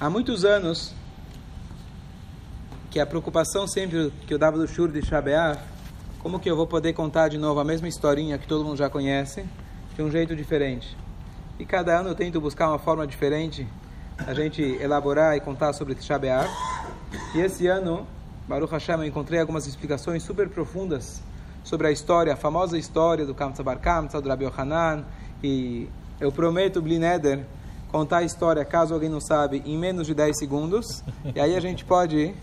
Há 0.00 0.08
muitos 0.08 0.46
anos 0.46 0.94
que 2.90 2.98
a 2.98 3.04
preocupação 3.04 3.66
sempre 3.66 4.10
que 4.26 4.32
eu 4.32 4.38
dava 4.38 4.56
do 4.56 4.66
Shur 4.66 4.90
de 4.90 5.04
Shabear, 5.04 5.62
como 6.20 6.40
que 6.40 6.50
eu 6.50 6.56
vou 6.56 6.66
poder 6.66 6.94
contar 6.94 7.28
de 7.28 7.36
novo 7.36 7.60
a 7.60 7.64
mesma 7.64 7.86
historinha 7.86 8.38
que 8.38 8.48
todo 8.48 8.64
mundo 8.64 8.78
já 8.78 8.88
conhece, 8.88 9.44
de 9.94 10.02
um 10.02 10.10
jeito 10.10 10.34
diferente. 10.34 10.96
E 11.58 11.66
cada 11.66 12.00
ano 12.00 12.08
eu 12.08 12.14
tento 12.14 12.40
buscar 12.40 12.68
uma 12.68 12.78
forma 12.78 13.06
diferente 13.06 13.68
a 14.16 14.32
gente 14.32 14.62
elaborar 14.62 15.36
e 15.36 15.40
contar 15.40 15.74
sobre 15.74 15.94
Tisha 15.94 16.18
B'Av. 16.18 16.48
E 17.34 17.40
esse 17.40 17.66
ano, 17.66 18.06
Baruch 18.48 18.72
Hashem, 18.72 18.94
eu 18.94 19.04
encontrei 19.04 19.38
algumas 19.38 19.66
explicações 19.66 20.22
super 20.22 20.48
profundas 20.48 21.22
sobre 21.62 21.88
a 21.88 21.90
história, 21.90 22.32
a 22.32 22.36
famosa 22.36 22.78
história 22.78 23.26
do 23.26 23.34
Kamsa 23.34 23.62
Bar 23.62 23.78
Kamsa, 23.78 24.18
do 24.18 24.30
Rabi 24.30 24.46
Yohanan, 24.46 25.04
e 25.44 25.90
eu 26.18 26.32
prometo, 26.32 26.80
Blineder, 26.80 27.44
contar 27.90 28.18
a 28.18 28.22
história, 28.22 28.64
caso 28.64 28.94
alguém 28.94 29.08
não 29.08 29.20
sabe, 29.20 29.62
em 29.66 29.76
menos 29.76 30.06
de 30.06 30.14
10 30.14 30.38
segundos. 30.38 31.02
E 31.34 31.40
aí 31.40 31.56
a 31.56 31.60
gente 31.60 31.84
pode, 31.84 32.34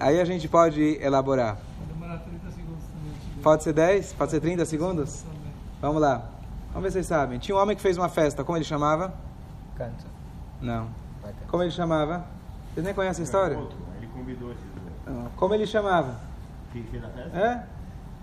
aí 0.00 0.20
a 0.20 0.24
gente 0.24 0.48
pode 0.48 0.98
elaborar. 1.00 1.56
Vai 1.78 1.86
demorar 1.86 2.18
30 2.18 2.50
segundos 2.50 2.84
também. 2.84 3.42
Pode 3.42 3.62
ser 3.62 3.72
10? 3.72 4.12
Pode 4.14 4.30
ser 4.30 4.40
30 4.40 4.64
segundos? 4.64 5.24
Vamos 5.80 6.00
lá. 6.00 6.30
Vamos 6.72 6.82
ver 6.82 6.90
se 6.90 6.94
vocês 6.94 7.06
sabem. 7.06 7.38
Tinha 7.38 7.56
um 7.56 7.60
homem 7.60 7.76
que 7.76 7.82
fez 7.82 7.96
uma 7.96 8.08
festa. 8.08 8.44
Como 8.44 8.56
ele 8.58 8.64
chamava? 8.64 9.14
Canta. 9.76 10.04
Não. 10.60 10.88
Como 11.48 11.62
ele 11.62 11.70
chamava? 11.70 12.26
Vocês 12.72 12.84
nem 12.84 12.94
conhecem 12.94 13.22
a 13.22 13.24
história? 13.24 13.54
Ele 13.96 14.08
convidou 14.08 14.50
esses 14.52 14.64
dois. 15.06 15.28
Como 15.36 15.54
ele 15.54 15.66
chamava? 15.66 16.16
Quem 16.72 16.82
fez 16.84 17.04
a 17.04 17.08
festa? 17.08 17.38
É? 17.38 17.66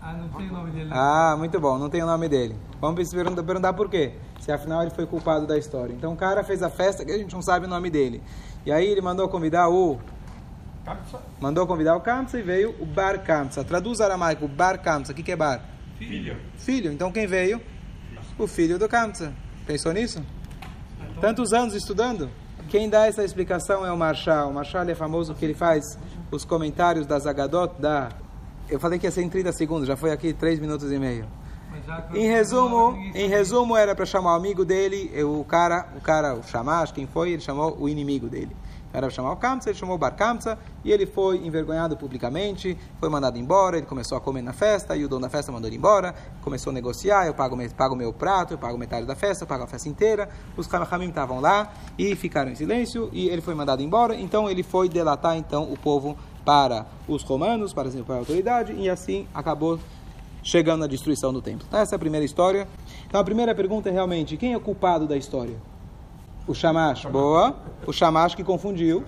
Ah, 0.06 0.14
não 0.14 0.30
tem 0.30 0.48
o 0.48 0.54
nome 0.54 0.70
dele. 0.70 0.90
Ah, 0.94 1.36
muito 1.36 1.60
bom. 1.60 1.80
Não 1.80 1.90
tem 1.90 2.04
o 2.04 2.06
nome 2.06 2.30
dele. 2.30 2.56
Vamos 2.80 3.12
perguntar, 3.12 3.42
perguntar 3.42 3.74
por 3.74 3.90
quê. 3.90 4.14
Se 4.40 4.52
afinal 4.52 4.84
ele 4.84 4.92
foi 4.92 5.08
culpado 5.08 5.48
da 5.48 5.58
história. 5.58 5.94
Então 5.94 6.14
o 6.14 6.16
cara 6.16 6.44
fez 6.44 6.62
a 6.62 6.70
festa 6.70 7.04
que 7.04 7.12
a 7.12 7.18
gente 7.18 7.34
não 7.34 7.42
sabe 7.42 7.66
o 7.66 7.68
nome 7.68 7.90
dele. 7.90 8.22
E 8.64 8.72
aí 8.72 8.86
ele 8.86 9.02
mandou 9.02 9.28
convidar 9.28 9.68
o... 9.68 10.00
Mandou 11.42 11.66
convidar 11.66 11.96
o 11.96 12.02
Kamsa 12.02 12.38
e 12.38 12.44
veio 12.44 12.76
o 12.80 12.86
Bar 12.86 13.24
Kamsa. 13.24 13.64
Traduz 13.64 14.00
aramaico, 14.00 14.48
Bar 14.48 14.80
Kamsa. 14.80 15.12
O 15.12 15.16
que, 15.16 15.24
que 15.24 15.32
é 15.32 15.36
Bar? 15.36 15.60
Filho. 15.98 16.38
Filho. 16.56 16.92
Então 16.92 17.12
quem 17.12 17.26
veio? 17.26 17.60
O 18.38 18.46
filho 18.46 18.78
do 18.78 18.88
Kamsa. 18.88 19.34
Pensou 19.66 19.92
nisso? 19.92 20.22
Tantos 21.20 21.52
anos 21.52 21.74
estudando? 21.74 22.30
Quem 22.70 22.88
dá 22.88 23.08
essa 23.08 23.24
explicação 23.24 23.84
é 23.84 23.92
o 23.92 23.98
Marshal. 23.98 24.52
O 24.52 24.54
Marshal 24.54 24.84
é 24.84 24.94
famoso 24.94 25.34
porque 25.34 25.46
ele 25.46 25.56
faz 25.56 25.98
os 26.30 26.46
comentários 26.46 27.08
das 27.08 27.26
Agadot 27.26 27.82
da... 27.82 28.10
Eu 28.70 28.80
falei 28.80 28.98
que 29.00 29.06
ia 29.06 29.12
ser 29.12 29.22
em 29.22 29.30
30 29.30 29.52
segundos, 29.52 29.88
já 29.88 29.96
foi 29.96 30.12
aqui 30.12 30.34
3 30.34 30.60
minutos 30.60 30.92
e 30.92 30.98
meio. 30.98 31.26
Em 32.14 32.26
eu- 32.26 32.32
resumo, 32.32 32.94
em 33.14 33.28
resumo 33.28 33.76
era 33.76 33.94
para 33.94 34.06
chamar 34.06 34.34
o 34.34 34.36
amigo 34.38 34.64
dele, 34.64 35.12
o 35.24 35.44
cara, 35.44 35.88
o 35.98 36.02
cara, 36.02 36.34
o 36.34 36.42
Shamash, 36.44 36.92
quem 36.92 37.06
foi, 37.06 37.32
ele 37.32 37.42
chamou 37.42 37.76
o 37.80 37.90
inimigo 37.90 38.28
dele. 38.28 38.56
Era 38.94 39.08
para 39.08 39.14
chamar 39.14 39.34
o 39.34 39.36
Kamsa, 39.36 39.70
ele 39.72 39.78
chamou 39.78 39.96
o 39.96 39.98
Bar 39.98 40.16
Kamsa, 40.16 40.58
e 40.82 40.90
ele 40.90 41.06
foi 41.06 41.46
envergonhado 41.46 41.98
publicamente, 41.98 42.78
foi 42.98 43.10
mandado 43.10 43.38
embora, 43.38 43.76
ele 43.76 43.86
começou 43.86 44.18
a 44.18 44.22
comer 44.22 44.42
na 44.42 44.54
festa, 44.54 44.96
e 44.96 45.04
o 45.04 45.10
dono 45.10 45.24
da 45.24 45.30
festa 45.30 45.52
mandou 45.52 45.68
ele 45.70 45.76
embora, 45.76 46.16
começou 46.42 46.72
a 46.72 46.74
negociar, 46.74 47.28
eu 47.28 47.34
pago 47.34 47.58
o 47.62 47.74
pago 47.76 47.94
meu 47.94 48.14
prato, 48.14 48.54
eu 48.54 48.58
pago 48.58 48.78
metade 48.78 49.06
da 49.06 49.14
festa, 49.14 49.44
eu 49.44 49.48
pago 49.50 49.66
a 49.66 49.68
festa 49.68 49.90
inteira. 49.90 50.30
Os 50.56 50.66
Kamahamim 50.66 51.10
estavam 51.10 51.42
lá 51.42 51.74
e 52.00 52.16
ficaram 52.16 52.50
em 52.50 52.56
silêncio, 52.56 53.10
e 53.12 53.28
ele 53.28 53.42
foi 53.42 53.54
mandado 53.54 53.84
embora, 53.84 54.16
então 54.16 54.50
ele 54.50 54.64
foi 54.64 54.88
delatar 54.88 55.36
então 55.36 55.70
o 55.70 55.78
povo 55.78 56.16
para 56.46 56.86
os 57.08 57.24
romanos, 57.24 57.74
para, 57.74 57.90
para 57.90 58.16
a 58.16 58.20
autoridade, 58.20 58.74
e 58.74 58.90
assim 58.90 59.28
acabou 59.34 59.80
chegando 60.44 60.82
na 60.82 60.88
destruição 60.88 61.34
do 61.34 61.42
templo. 61.42 61.66
Então, 61.68 61.80
essa 61.80 61.96
é 61.96 61.98
a 61.98 62.00
primeira 62.00 62.24
história. 62.26 62.68
Então, 63.08 63.20
a 63.20 63.24
primeira 63.24 63.54
pergunta 63.56 63.90
é 63.90 63.92
realmente, 63.92 64.38
quem 64.38 64.54
é 64.54 64.58
o 64.58 64.60
culpado 64.60 65.08
da 65.08 65.18
história? 65.18 65.56
O 66.48 66.54
Shamash. 66.54 67.06
Boa. 67.06 67.56
O 67.88 67.92
Shamash 67.92 68.36
que 68.36 68.44
confundiu. 68.44 69.04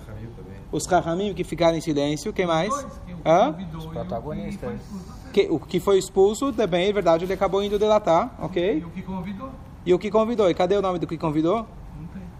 Os 0.71 0.85
Rahamim 0.87 1.33
que 1.35 1.43
ficaram 1.43 1.77
em 1.77 1.81
silêncio. 1.81 2.33
Quem 2.33 2.45
mais? 2.47 2.69
Dois, 2.69 2.85
que 3.05 3.13
o 3.13 3.17
Hã? 3.25 3.53
convidou 3.53 3.81
e 3.81 3.85
o 3.85 3.89
protagonistas. 3.89 4.53
que 4.59 4.65
foi 4.65 4.75
expulso. 4.75 5.31
Que, 5.31 5.47
o 5.51 5.59
que 5.59 5.79
foi 5.79 5.97
expulso, 5.99 6.51
também, 6.53 6.87
é 6.89 6.91
verdade, 6.93 7.25
ele 7.25 7.33
acabou 7.33 7.61
indo 7.63 7.77
delatar, 7.77 8.35
E 8.41 8.43
ok? 8.45 8.83
o 8.85 8.89
que 8.89 9.01
convidou? 9.03 9.49
E 9.85 9.93
o 9.93 9.99
que 9.99 10.09
convidou? 10.09 10.49
E 10.49 10.53
cadê 10.55 10.75
o 10.75 10.81
nome 10.81 10.97
do 10.97 11.05
que 11.05 11.17
convidou? 11.17 11.65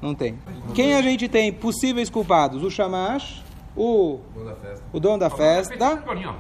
Não 0.02 0.16
tem. 0.16 0.32
Não 0.34 0.62
tem. 0.66 0.74
Quem 0.74 0.96
a 0.96 1.02
gente 1.02 1.28
tem 1.30 1.54
possíveis 1.54 2.10
culpados? 2.10 2.64
O 2.64 2.72
Shamash, 2.72 3.44
o, 3.78 4.20
o 4.92 5.00
dono 5.00 5.18
da 5.20 5.30
festa, 5.30 5.76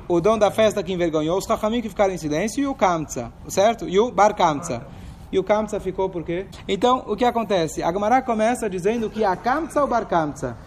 o 0.07 0.19
dono 0.19 0.39
da 0.39 0.49
festa 0.51 0.81
que 0.83 0.91
envergonhou, 0.91 1.37
os 1.37 1.45
Rahamim 1.45 1.81
que 1.81 1.89
ficaram 1.89 2.13
em 2.13 2.17
silêncio 2.17 2.61
e 2.63 2.67
o 2.67 2.73
Kamsa, 2.75 3.31
certo? 3.47 3.87
E 3.87 3.99
o 3.99 4.11
Bar 4.11 4.33
Kamsa. 4.35 4.85
E 5.31 5.37
o 5.37 5.43
Kamsa 5.43 5.79
ficou 5.79 6.09
por 6.09 6.23
quê? 6.23 6.47
Então, 6.67 7.03
o 7.05 7.15
que 7.15 7.25
acontece? 7.25 7.83
A 7.83 7.91
Gemara 7.91 8.21
começa 8.21 8.69
dizendo 8.69 9.09
que 9.09 9.23
a 9.23 9.35
Kamsa 9.35 9.81
ou 9.81 9.87
Bar 9.87 10.05
Kamsa? 10.05 10.57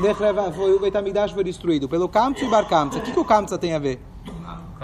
Nechreva- 0.00 0.52
Foi, 0.52 0.72
o 0.74 0.80
Beit 0.80 0.96
HaMikdash 0.96 1.32
foi 1.32 1.44
destruído 1.44 1.88
pelo 1.88 2.08
Kamsa 2.08 2.44
e 2.44 2.48
Bar 2.48 2.66
Kamsa. 2.68 2.98
O 2.98 3.02
que, 3.02 3.12
que 3.12 3.18
o 3.20 3.24
Kamsa 3.24 3.56
tem 3.58 3.74
a 3.74 3.78
ver? 3.78 4.00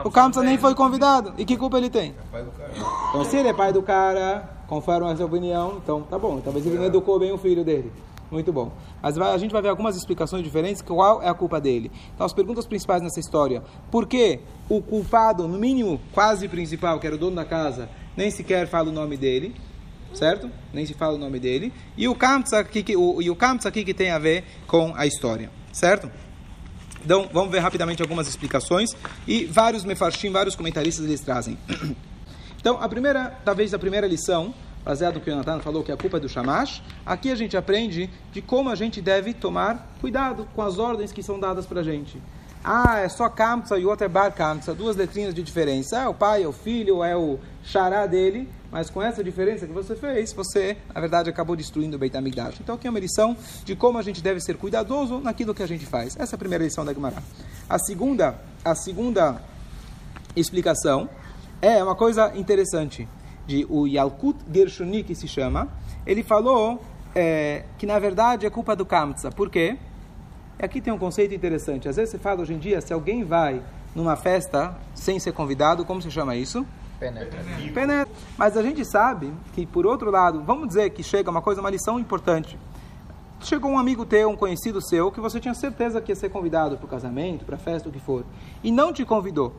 O 0.04 0.10
Kamsa 0.10 0.42
nem 0.42 0.56
foi 0.56 0.74
convidado. 0.74 1.34
E 1.36 1.44
que 1.44 1.56
culpa 1.56 1.76
ele 1.78 1.90
tem? 1.90 2.14
Então, 3.10 3.24
se 3.24 3.36
ele 3.36 3.48
é 3.48 3.52
pai 3.52 3.72
do 3.72 3.82
cara, 3.82 4.48
conforme 4.68 5.10
a 5.10 5.16
sua 5.16 5.26
opinião, 5.26 5.74
então 5.82 6.02
tá 6.02 6.16
bom. 6.16 6.40
Talvez 6.40 6.64
ele 6.64 6.76
não 6.78 6.84
educou 6.84 7.18
bem 7.18 7.32
o 7.32 7.38
filho 7.38 7.64
dele. 7.64 7.92
Muito 8.30 8.52
bom. 8.52 8.72
Mas 9.02 9.16
vai- 9.16 9.32
a 9.34 9.38
gente 9.38 9.52
vai 9.52 9.62
ver 9.62 9.68
algumas 9.68 9.96
explicações 9.96 10.42
diferentes. 10.44 10.82
Qual 10.82 11.22
é 11.22 11.28
a 11.28 11.34
culpa 11.34 11.60
dele? 11.60 11.90
Então, 12.14 12.26
as 12.26 12.32
perguntas 12.32 12.66
principais 12.66 13.02
nessa 13.02 13.18
história. 13.18 13.62
Por 13.90 14.06
que 14.06 14.40
o 14.68 14.82
culpado, 14.82 15.48
no 15.48 15.58
mínimo, 15.58 15.98
quase 16.12 16.46
principal, 16.46 17.00
que 17.00 17.06
era 17.06 17.16
o 17.16 17.18
dono 17.18 17.36
da 17.36 17.44
casa, 17.44 17.88
nem 18.16 18.30
sequer 18.30 18.66
fala 18.68 18.90
o 18.90 18.92
nome 18.92 19.16
dele? 19.16 19.54
Certo? 20.12 20.50
Nem 20.72 20.84
se 20.84 20.94
fala 20.94 21.14
o 21.14 21.18
nome 21.18 21.38
dele. 21.38 21.72
E 21.96 22.06
o 22.08 22.14
Kamsa 22.14 22.58
aqui, 22.58 22.82
que, 22.82 22.96
o, 22.96 23.20
e 23.22 23.30
o 23.30 23.36
Kamsa 23.36 23.68
aqui 23.68 23.84
que 23.84 23.94
tem 23.94 24.10
a 24.10 24.18
ver 24.18 24.44
com 24.66 24.92
a 24.94 25.06
história. 25.06 25.50
Certo? 25.72 26.10
Então, 27.04 27.28
vamos 27.32 27.50
ver 27.50 27.60
rapidamente 27.60 28.02
algumas 28.02 28.28
explicações. 28.28 28.90
E 29.26 29.44
vários 29.46 29.84
mefarshim, 29.84 30.30
vários 30.30 30.54
comentaristas, 30.54 31.04
eles 31.06 31.20
trazem. 31.20 31.56
Então, 32.60 32.76
a 32.82 32.88
primeira, 32.88 33.38
talvez 33.44 33.72
a 33.72 33.78
primeira 33.78 34.04
lição, 34.04 34.52
baseado 34.84 35.14
no 35.14 35.20
que 35.20 35.30
o 35.30 35.32
Jonathan 35.32 35.60
falou, 35.60 35.82
que 35.82 35.92
a 35.92 35.96
culpa 35.96 36.16
é 36.16 36.20
do 36.20 36.28
Shamash, 36.28 36.82
aqui 37.04 37.30
a 37.30 37.34
gente 37.34 37.56
aprende 37.56 38.10
de 38.32 38.40
como 38.40 38.70
a 38.70 38.74
gente 38.74 39.00
deve 39.00 39.34
tomar 39.34 39.94
cuidado 40.00 40.48
com 40.54 40.62
as 40.62 40.78
ordens 40.78 41.12
que 41.12 41.22
são 41.22 41.38
dadas 41.38 41.66
para 41.66 41.80
a 41.80 41.82
gente. 41.84 42.20
Ah, 42.64 42.98
é 42.98 43.08
só 43.08 43.28
Kamsa 43.28 43.78
e 43.78 43.84
o 43.84 43.88
outro 43.88 44.04
é 44.04 44.08
Bar 44.08 44.32
Kamsa, 44.32 44.74
duas 44.74 44.96
letrinhas 44.96 45.34
de 45.34 45.42
diferença. 45.42 45.98
É 45.98 46.08
o 46.08 46.14
pai, 46.14 46.42
é 46.42 46.46
o 46.46 46.52
filho, 46.52 47.04
é 47.04 47.16
o 47.16 47.38
xará 47.62 48.04
dele, 48.06 48.48
mas 48.70 48.90
com 48.90 49.00
essa 49.00 49.22
diferença 49.22 49.66
que 49.66 49.72
você 49.72 49.94
fez, 49.94 50.32
você, 50.32 50.76
na 50.92 51.00
verdade, 51.00 51.30
acabou 51.30 51.54
destruindo 51.54 51.96
o 51.96 51.98
Beit 51.98 52.16
HaMikdash. 52.16 52.60
Então, 52.60 52.74
aqui 52.74 52.86
é 52.86 52.90
uma 52.90 52.98
lição 52.98 53.36
de 53.64 53.76
como 53.76 53.96
a 53.96 54.02
gente 54.02 54.22
deve 54.22 54.40
ser 54.40 54.56
cuidadoso 54.56 55.20
naquilo 55.20 55.54
que 55.54 55.62
a 55.62 55.68
gente 55.68 55.86
faz. 55.86 56.16
Essa 56.18 56.34
é 56.34 56.36
a 56.36 56.38
primeira 56.38 56.64
lição 56.64 56.84
da 56.84 56.92
Gemara. 56.92 57.22
A 57.68 57.78
segunda, 57.78 58.34
a 58.64 58.74
segunda 58.74 59.40
explicação 60.34 61.08
é 61.62 61.82
uma 61.82 61.94
coisa 61.94 62.32
interessante 62.36 63.08
de 63.48 63.66
o 63.68 63.88
Yalkut 63.88 64.38
Gershoni 64.52 65.02
que 65.02 65.16
se 65.16 65.26
chama 65.26 65.68
ele 66.06 66.22
falou 66.22 66.80
é, 67.16 67.64
que 67.76 67.86
na 67.86 67.98
verdade 67.98 68.46
é 68.46 68.50
culpa 68.50 68.76
do 68.76 68.86
Kamsa 68.86 69.32
por 69.32 69.50
quê? 69.50 69.76
aqui 70.56 70.80
tem 70.80 70.92
um 70.92 70.98
conceito 70.98 71.34
interessante 71.34 71.88
às 71.88 71.96
vezes 71.96 72.10
você 72.10 72.18
fala 72.18 72.42
hoje 72.42 72.54
em 72.54 72.58
dia 72.58 72.80
se 72.80 72.92
alguém 72.92 73.24
vai 73.24 73.60
numa 73.92 74.14
festa 74.14 74.76
sem 74.94 75.18
ser 75.18 75.32
convidado 75.32 75.84
como 75.84 76.00
se 76.00 76.10
chama 76.10 76.36
isso? 76.36 76.64
Penetra. 76.98 77.38
Penetra. 77.72 78.12
Mas 78.36 78.56
a 78.56 78.62
gente 78.62 78.84
sabe 78.84 79.32
que, 79.54 79.64
por 79.64 79.86
outro 79.86 80.10
lado, 80.10 80.42
vamos 80.42 80.68
dizer 80.68 80.90
que 80.90 81.02
chega 81.02 81.30
uma 81.30 81.40
coisa, 81.40 81.60
uma 81.60 81.70
lição 81.70 81.98
importante. 81.98 82.58
Chegou 83.40 83.70
um 83.70 83.78
amigo 83.78 84.04
teu, 84.04 84.28
um 84.28 84.36
conhecido 84.36 84.82
seu, 84.82 85.12
que 85.12 85.20
você 85.20 85.38
tinha 85.38 85.54
certeza 85.54 86.00
que 86.00 86.10
ia 86.10 86.16
ser 86.16 86.28
convidado 86.28 86.76
para 86.76 86.86
o 86.86 86.88
casamento, 86.88 87.44
para 87.44 87.54
a 87.54 87.58
festa, 87.58 87.88
o 87.88 87.92
que 87.92 88.00
for, 88.00 88.24
e 88.64 88.72
não 88.72 88.92
te 88.92 89.04
convidou. 89.04 89.54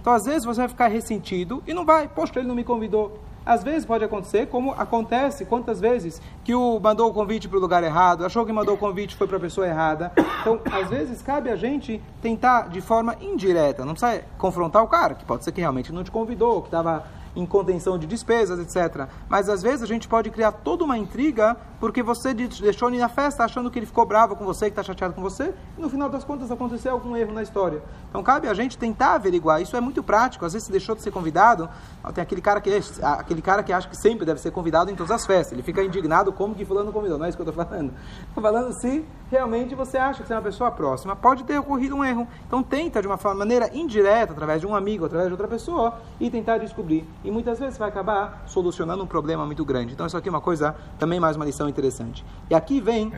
Então, 0.00 0.12
às 0.12 0.24
vezes, 0.24 0.44
você 0.44 0.60
vai 0.60 0.68
ficar 0.68 0.88
ressentido 0.88 1.62
e 1.66 1.74
não 1.74 1.84
vai. 1.84 2.06
Poxa, 2.06 2.38
ele 2.38 2.46
não 2.46 2.54
me 2.54 2.62
convidou. 2.62 3.18
Às 3.46 3.62
vezes 3.62 3.84
pode 3.84 4.02
acontecer, 4.02 4.46
como 4.46 4.72
acontece 4.72 5.44
quantas 5.44 5.80
vezes 5.80 6.20
que 6.42 6.54
o 6.54 6.80
mandou 6.80 7.10
o 7.10 7.12
convite 7.12 7.48
para 7.48 7.58
o 7.58 7.60
lugar 7.60 7.84
errado, 7.84 8.24
achou 8.24 8.46
que 8.46 8.52
mandou 8.52 8.74
o 8.74 8.78
convite 8.78 9.14
foi 9.14 9.26
para 9.26 9.36
a 9.36 9.40
pessoa 9.40 9.66
errada. 9.66 10.12
Então, 10.40 10.60
às 10.72 10.88
vezes 10.88 11.20
cabe 11.20 11.50
a 11.50 11.56
gente 11.56 12.00
tentar 12.22 12.68
de 12.68 12.80
forma 12.80 13.16
indireta, 13.20 13.84
não 13.84 13.94
precisa 13.94 14.24
confrontar 14.38 14.82
o 14.82 14.88
cara, 14.88 15.14
que 15.14 15.24
pode 15.24 15.44
ser 15.44 15.52
que 15.52 15.60
realmente 15.60 15.92
não 15.92 16.02
te 16.02 16.10
convidou, 16.10 16.62
que 16.62 16.68
estava 16.68 17.04
em 17.36 17.44
contenção 17.46 17.98
de 17.98 18.06
despesas, 18.06 18.58
etc. 18.58 19.08
Mas 19.28 19.48
às 19.48 19.62
vezes 19.62 19.82
a 19.82 19.86
gente 19.86 20.06
pode 20.08 20.30
criar 20.30 20.52
toda 20.52 20.84
uma 20.84 20.96
intriga 20.96 21.56
porque 21.80 22.02
você 22.02 22.32
de- 22.32 22.62
deixou 22.62 22.88
ele 22.88 22.98
na 22.98 23.08
festa 23.08 23.44
achando 23.44 23.70
que 23.70 23.78
ele 23.78 23.86
ficou 23.86 24.06
bravo 24.06 24.36
com 24.36 24.44
você, 24.44 24.66
que 24.66 24.70
está 24.72 24.82
chateado 24.82 25.12
com 25.14 25.20
você, 25.20 25.52
e 25.76 25.80
no 25.82 25.90
final 25.90 26.08
das 26.08 26.24
contas 26.24 26.50
aconteceu 26.50 26.92
algum 26.92 27.16
erro 27.16 27.32
na 27.32 27.42
história. 27.42 27.82
Então 28.08 28.22
cabe 28.22 28.48
a 28.48 28.54
gente 28.54 28.78
tentar 28.78 29.14
averiguar. 29.14 29.60
Isso 29.60 29.76
é 29.76 29.80
muito 29.80 30.02
prático. 30.02 30.44
Às 30.44 30.52
vezes 30.52 30.66
você 30.66 30.72
deixou 30.72 30.94
de 30.94 31.02
ser 31.02 31.10
convidado, 31.10 31.68
tem 32.14 32.22
aquele 32.22 32.40
cara 32.40 32.60
que 32.60 32.70
aquele 33.02 33.42
cara 33.42 33.62
que 33.62 33.72
acha 33.72 33.88
que 33.88 33.96
sempre 33.96 34.24
deve 34.24 34.40
ser 34.40 34.50
convidado 34.50 34.90
em 34.90 34.94
todas 34.94 35.10
as 35.10 35.26
festas. 35.26 35.52
Ele 35.52 35.62
fica 35.62 35.82
indignado 35.82 36.32
como 36.32 36.54
que 36.54 36.64
fulano 36.64 36.92
convidou. 36.92 37.18
Não 37.18 37.26
é 37.26 37.28
isso 37.28 37.36
que 37.36 37.42
eu 37.42 37.48
estou 37.48 37.64
falando. 37.64 37.92
Estou 38.28 38.42
falando 38.42 38.72
se 38.72 39.04
realmente 39.30 39.74
você 39.74 39.98
acha 39.98 40.22
que 40.22 40.28
você 40.28 40.32
é 40.32 40.36
uma 40.36 40.42
pessoa 40.42 40.70
próxima, 40.70 41.16
pode 41.16 41.44
ter 41.44 41.58
ocorrido 41.58 41.96
um 41.96 42.04
erro. 42.04 42.26
Então 42.46 42.62
tenta 42.62 43.00
de 43.02 43.08
uma 43.08 43.18
maneira 43.34 43.68
indireta, 43.76 44.32
através 44.32 44.60
de 44.60 44.66
um 44.66 44.74
amigo, 44.74 45.04
através 45.04 45.28
de 45.28 45.32
outra 45.32 45.48
pessoa, 45.48 45.98
e 46.20 46.30
tentar 46.30 46.58
descobrir. 46.58 47.06
E 47.24 47.30
muitas 47.30 47.58
vezes 47.58 47.78
vai 47.78 47.88
acabar 47.88 48.44
solucionando 48.46 49.02
um 49.02 49.06
problema 49.06 49.46
muito 49.46 49.64
grande. 49.64 49.94
Então 49.94 50.06
isso 50.06 50.16
aqui 50.16 50.28
é 50.28 50.30
uma 50.30 50.42
coisa, 50.42 50.76
também 50.98 51.18
mais 51.18 51.36
uma 51.36 51.44
lição 51.44 51.68
interessante. 51.68 52.24
E 52.50 52.54
aqui 52.54 52.80
vem 52.80 53.12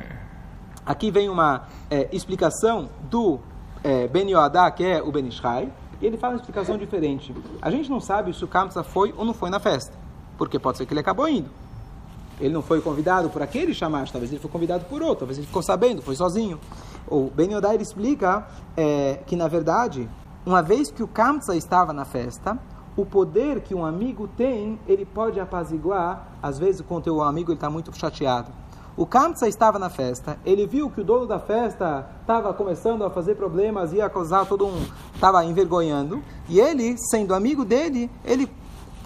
Aqui 0.87 1.11
vem 1.11 1.29
uma 1.29 1.67
é, 1.91 2.09
explicação 2.13 2.89
do 3.11 3.41
é, 3.83 4.07
Ben 4.07 4.31
Yoadá, 4.31 4.71
que 4.71 4.85
é 4.85 5.03
o 5.03 5.11
Ben 5.11 5.27
Ishai, 5.27 5.69
e 6.01 6.07
ele 6.07 6.17
fala 6.17 6.35
uma 6.35 6.39
explicação 6.39 6.79
diferente. 6.79 7.35
A 7.61 7.73
gente 7.73 7.91
não 7.91 7.99
sabe 7.99 8.33
se 8.33 8.45
o 8.45 8.47
Kamsa 8.47 8.85
foi 8.85 9.13
ou 9.17 9.25
não 9.25 9.35
foi 9.35 9.51
na 9.51 9.59
festa, 9.59 9.93
porque 10.39 10.61
pode 10.61 10.79
ser 10.79 10.87
que 10.87 10.93
ele 10.93 11.01
acabou 11.01 11.29
indo. 11.29 11.51
Ele 12.41 12.55
não 12.55 12.63
foi 12.63 12.81
convidado 12.81 13.29
por 13.31 13.43
aquele 13.43 13.75
chamash, 13.75 14.13
talvez 14.13 14.31
ele 14.31 14.41
foi 14.41 14.49
convidado 14.49 14.85
por 14.85 15.03
outro, 15.03 15.21
talvez 15.21 15.39
ele 15.39 15.47
ficou 15.49 15.63
sabendo, 15.63 16.03
foi 16.03 16.15
sozinho. 16.15 16.61
O 17.09 17.31
Ben 17.35 17.53
Yodá 17.53 17.75
ele 17.75 17.83
explica 17.83 18.47
é, 18.77 19.19
que, 19.27 19.35
na 19.35 19.49
verdade, 19.49 20.09
uma 20.45 20.63
vez 20.63 20.89
que 20.93 21.03
o 21.03 21.09
Kamsa 21.09 21.57
estava 21.57 21.93
na 21.93 22.05
festa, 22.05 22.57
o 22.97 23.05
poder 23.05 23.61
que 23.61 23.75
um 23.75 23.85
amigo 23.85 24.27
tem, 24.27 24.79
ele 24.89 25.05
pode 25.05 25.39
apaziguar, 25.39 26.29
às 26.43 26.59
vezes, 26.59 26.81
quando 26.81 27.09
o 27.09 27.23
amigo 27.23 27.53
está 27.53 27.69
muito 27.69 27.95
chateado. 27.97 28.51
O 28.97 29.05
Kamsa 29.05 29.47
estava 29.47 29.79
na 29.79 29.91
festa, 29.91 30.39
ele 30.43 30.67
viu 30.67 30.89
que 30.89 31.03
o 31.03 31.05
dono 31.05 31.27
da 31.27 31.39
festa 31.39 32.09
estava 32.23 32.55
começando 32.55 33.05
a 33.05 33.11
fazer 33.11 33.35
problemas, 33.35 33.93
ia 33.93 34.09
causar 34.09 34.47
todo 34.47 34.67
um. 34.67 34.87
estava 35.15 35.45
envergonhando, 35.45 36.23
e 36.49 36.59
ele, 36.59 36.97
sendo 36.97 37.35
amigo 37.35 37.63
dele, 37.63 38.11
ele, 38.25 38.49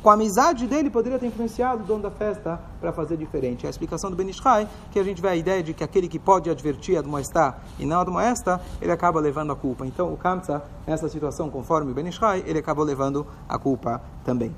com 0.02 0.08
a 0.08 0.14
amizade 0.14 0.66
dele, 0.66 0.88
poderia 0.88 1.18
ter 1.18 1.26
influenciado 1.26 1.82
o 1.82 1.86
dono 1.86 2.02
da 2.02 2.10
festa 2.10 2.58
para 2.80 2.92
fazer 2.92 3.16
diferente. 3.16 3.66
A 3.66 3.70
explicação 3.70 4.10
do 4.10 4.16
Benishai, 4.16 4.66
que 4.90 4.98
a 4.98 5.04
gente 5.04 5.20
vê 5.20 5.28
a 5.28 5.36
ideia 5.36 5.62
de 5.62 5.74
que 5.74 5.84
aquele 5.84 6.08
que 6.08 6.18
pode 6.18 6.48
advertir 6.48 6.96
a 6.96 7.02
Moestá 7.02 7.58
e 7.78 7.84
não 7.84 8.00
a 8.00 8.04
Moesta, 8.04 8.60
ele 8.80 8.92
acaba 8.92 9.20
levando 9.20 9.52
a 9.52 9.56
culpa. 9.56 9.86
Então, 9.86 10.12
o 10.12 10.16
Kamsa, 10.16 10.62
nessa 10.86 11.08
situação, 11.08 11.50
conforme 11.50 11.90
o 11.90 11.94
Benishai, 11.94 12.42
ele 12.46 12.58
acabou 12.58 12.84
levando 12.84 13.26
a 13.48 13.58
culpa 13.58 14.00
também. 14.24 14.54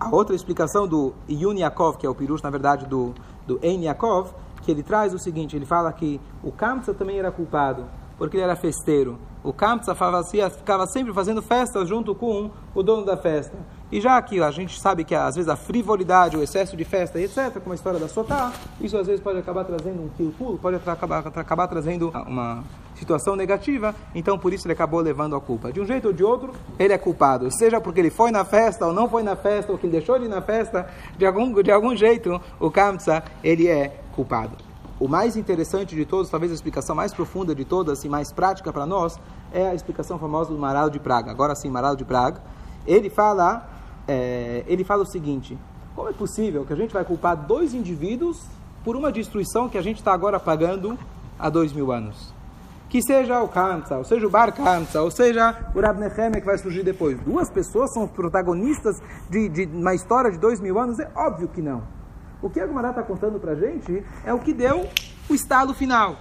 A 0.00 0.08
outra 0.14 0.34
explicação 0.34 0.86
do 0.86 1.14
Yun 1.28 1.54
Yaakov, 1.54 1.98
que 1.98 2.06
é 2.06 2.08
o 2.08 2.14
Pirush, 2.14 2.42
na 2.42 2.50
verdade, 2.50 2.86
do, 2.86 3.14
do 3.46 3.58
Ein 3.62 3.84
Yaakov, 3.84 4.30
que 4.62 4.70
ele 4.70 4.82
traz 4.82 5.14
o 5.14 5.18
seguinte, 5.18 5.54
ele 5.54 5.66
fala 5.66 5.92
que 5.92 6.20
o 6.42 6.50
Kamsa 6.50 6.92
também 6.92 7.18
era 7.18 7.30
culpado, 7.30 7.84
porque 8.18 8.36
ele 8.36 8.44
era 8.44 8.56
festeiro. 8.56 9.18
O 9.44 9.52
Kamsa 9.52 9.94
ficava 9.94 10.86
sempre 10.86 11.12
fazendo 11.12 11.40
festas 11.40 11.88
junto 11.88 12.14
com 12.14 12.50
o 12.74 12.82
dono 12.82 13.04
da 13.04 13.16
festa. 13.16 13.56
E 13.90 14.00
já 14.00 14.20
que 14.20 14.40
a 14.40 14.50
gente 14.50 14.80
sabe 14.80 15.04
que 15.04 15.14
às 15.14 15.36
vezes 15.36 15.48
a 15.48 15.54
frivolidade, 15.54 16.36
o 16.36 16.42
excesso 16.42 16.76
de 16.76 16.84
festa, 16.84 17.20
etc., 17.20 17.60
como 17.60 17.70
a 17.72 17.74
história 17.76 18.00
da 18.00 18.08
Sotá, 18.08 18.52
isso 18.80 18.96
às 18.96 19.06
vezes 19.06 19.22
pode 19.22 19.38
acabar 19.38 19.64
trazendo 19.64 20.02
um 20.02 20.08
kilpulo, 20.08 20.58
pode 20.58 20.76
acabar, 20.76 21.24
acabar 21.24 21.68
trazendo 21.68 22.08
uma 22.26 22.64
situação 22.96 23.36
negativa, 23.36 23.94
então 24.12 24.36
por 24.36 24.52
isso 24.52 24.66
ele 24.66 24.72
acabou 24.72 25.00
levando 25.00 25.36
a 25.36 25.40
culpa. 25.40 25.72
De 25.72 25.80
um 25.80 25.86
jeito 25.86 26.08
ou 26.08 26.12
de 26.12 26.24
outro, 26.24 26.52
ele 26.78 26.92
é 26.92 26.98
culpado, 26.98 27.48
seja 27.52 27.80
porque 27.80 28.00
ele 28.00 28.10
foi 28.10 28.32
na 28.32 28.44
festa 28.44 28.86
ou 28.86 28.92
não 28.92 29.08
foi 29.08 29.22
na 29.22 29.36
festa, 29.36 29.70
ou 29.70 29.78
que 29.78 29.86
ele 29.86 29.92
deixou 29.92 30.18
de 30.18 30.24
ir 30.24 30.28
na 30.28 30.42
festa, 30.42 30.88
de 31.16 31.24
algum, 31.24 31.62
de 31.62 31.70
algum 31.70 31.94
jeito, 31.94 32.40
o 32.58 32.70
Kamsa, 32.70 33.22
ele 33.44 33.68
é 33.68 34.00
culpado. 34.16 34.56
O 34.98 35.06
mais 35.06 35.36
interessante 35.36 35.94
de 35.94 36.06
todos, 36.06 36.28
talvez 36.30 36.50
a 36.50 36.54
explicação 36.54 36.96
mais 36.96 37.12
profunda 37.12 37.54
de 37.54 37.64
todas 37.64 38.02
e 38.02 38.08
mais 38.08 38.32
prática 38.32 38.72
para 38.72 38.86
nós, 38.86 39.20
é 39.52 39.68
a 39.68 39.74
explicação 39.74 40.18
famosa 40.18 40.50
do 40.50 40.58
Maral 40.58 40.90
de 40.90 40.98
Praga. 40.98 41.30
Agora 41.30 41.54
sim, 41.54 41.70
Maral 41.70 41.94
de 41.94 42.04
Praga. 42.04 42.40
Ele 42.86 43.10
fala, 43.10 43.68
é, 44.06 44.64
ele 44.66 44.84
fala 44.84 45.02
o 45.02 45.06
seguinte: 45.06 45.56
como 45.94 46.08
é 46.08 46.12
possível 46.12 46.64
que 46.64 46.72
a 46.72 46.76
gente 46.76 46.92
vai 46.92 47.04
culpar 47.04 47.36
dois 47.36 47.74
indivíduos 47.74 48.44
por 48.84 48.96
uma 48.96 49.10
destruição 49.10 49.68
que 49.68 49.78
a 49.78 49.82
gente 49.82 49.96
está 49.96 50.12
agora 50.12 50.38
pagando 50.38 50.98
há 51.38 51.48
dois 51.48 51.72
mil 51.72 51.90
anos? 51.90 52.34
Que 52.88 53.02
seja 53.02 53.42
o 53.42 53.48
Kamsa, 53.48 53.96
ou 53.96 54.04
seja 54.04 54.26
o 54.26 54.30
Bar 54.30 54.52
Kamsa, 54.52 55.02
ou 55.02 55.10
seja 55.10 55.70
o 55.74 55.80
Rab 55.80 55.98
que 56.40 56.46
vai 56.46 56.56
surgir 56.56 56.84
depois. 56.84 57.18
Duas 57.20 57.50
pessoas 57.50 57.92
são 57.92 58.06
protagonistas 58.06 59.00
de, 59.28 59.48
de 59.48 59.64
uma 59.66 59.94
história 59.94 60.30
de 60.30 60.38
dois 60.38 60.60
mil 60.60 60.78
anos? 60.78 60.98
É 61.00 61.10
óbvio 61.16 61.48
que 61.48 61.60
não. 61.60 61.82
O 62.40 62.48
que 62.48 62.60
a 62.60 62.66
Gumará 62.66 62.90
está 62.90 63.02
contando 63.02 63.40
para 63.40 63.52
a 63.52 63.54
gente 63.56 64.04
é 64.24 64.32
o 64.32 64.38
que 64.38 64.52
deu 64.52 64.88
o 65.28 65.34
estalo 65.34 65.74
final. 65.74 66.16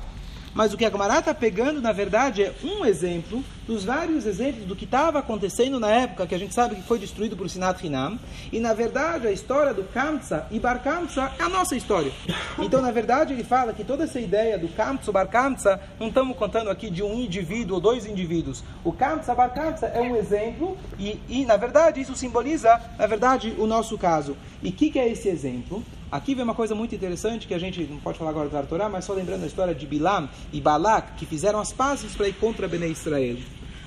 Mas 0.56 0.74
o 0.74 0.78
que 0.78 0.86
a 0.86 0.90
Gumará 0.90 1.20
está 1.20 1.34
pegando, 1.34 1.82
na 1.82 1.92
verdade, 1.92 2.42
é 2.42 2.56
um 2.64 2.86
exemplo 2.86 3.44
dos 3.68 3.84
vários 3.84 4.26
exemplos 4.26 4.66
do 4.66 4.76
que 4.76 4.86
estava 4.86 5.20
acontecendo 5.20 5.80
na 5.80 5.90
época 5.90 6.28
que 6.28 6.36
a 6.36 6.38
gente 6.38 6.54
sabe 6.54 6.76
que 6.76 6.84
foi 6.84 7.00
destruído 7.00 7.36
por 7.36 7.50
Sinat 7.50 7.84
Hinam. 7.86 8.20
E, 8.52 8.60
na 8.60 8.74
verdade, 8.74 9.28
a 9.28 9.32
história 9.32 9.74
do 9.74 9.84
Kamsa 9.84 10.48
e 10.52 10.60
Bar 10.60 10.82
Kamsa 10.84 11.32
é 11.40 11.44
a 11.44 11.50
nossa 11.50 11.76
história. 11.76 12.12
Então, 12.60 12.82
na 12.82 12.92
verdade, 12.92 13.34
ele 13.34 13.44
fala 13.44 13.74
que 13.74 13.84
toda 13.84 14.04
essa 14.04 14.20
ideia 14.20 14.58
do 14.58 14.68
Kamsa 14.70 15.12
Bar 15.12 15.28
Kamsa, 15.28 15.80
não 16.00 16.08
estamos 16.08 16.38
contando 16.38 16.70
aqui 16.70 16.90
de 16.90 17.04
um 17.04 17.20
indivíduo 17.20 17.76
ou 17.76 17.82
dois 17.82 18.06
indivíduos. 18.06 18.64
O 18.84 18.92
Kamsa 18.92 19.34
Bar 19.34 19.54
Kamsa 19.54 19.88
é 19.88 20.02
um 20.02 20.16
exemplo 20.16 20.78
e, 21.00 21.20
e, 21.28 21.46
na 21.46 21.58
verdade, 21.58 22.02
isso 22.02 22.16
simboliza, 22.16 22.80
na 22.98 23.08
verdade, 23.08 23.56
o 23.58 23.66
nosso 23.66 23.98
caso. 23.98 24.38
E 24.62 24.70
o 24.70 24.72
que, 24.72 24.90
que 24.90 25.00
é 25.00 25.10
esse 25.10 25.28
exemplo? 25.28 25.84
Aqui 26.12 26.34
vem 26.36 26.44
uma 26.44 26.56
coisa 26.56 26.76
muito 26.76 26.94
interessante 26.96 27.48
que 27.48 27.54
a 27.54 27.60
gente 27.60 27.82
não 27.84 27.98
pode 27.98 28.18
falar 28.18 28.30
agora 28.30 28.48
do 28.48 28.68
Torá, 28.68 28.88
mas 28.88 29.06
só 29.06 29.14
lembrando 29.14 29.44
a 29.44 29.48
história 29.48 29.76
de 29.76 29.86
Bilam 29.86 30.30
e 30.54 30.62
Balak, 30.62 31.14
que 31.18 31.26
fizeram 31.26 31.60
as 31.60 31.74
pazes 31.74 32.16
para 32.16 32.28
ir 32.28 32.34
contra 32.34 32.68
Bnei 32.68 32.92
Israel. 32.92 33.38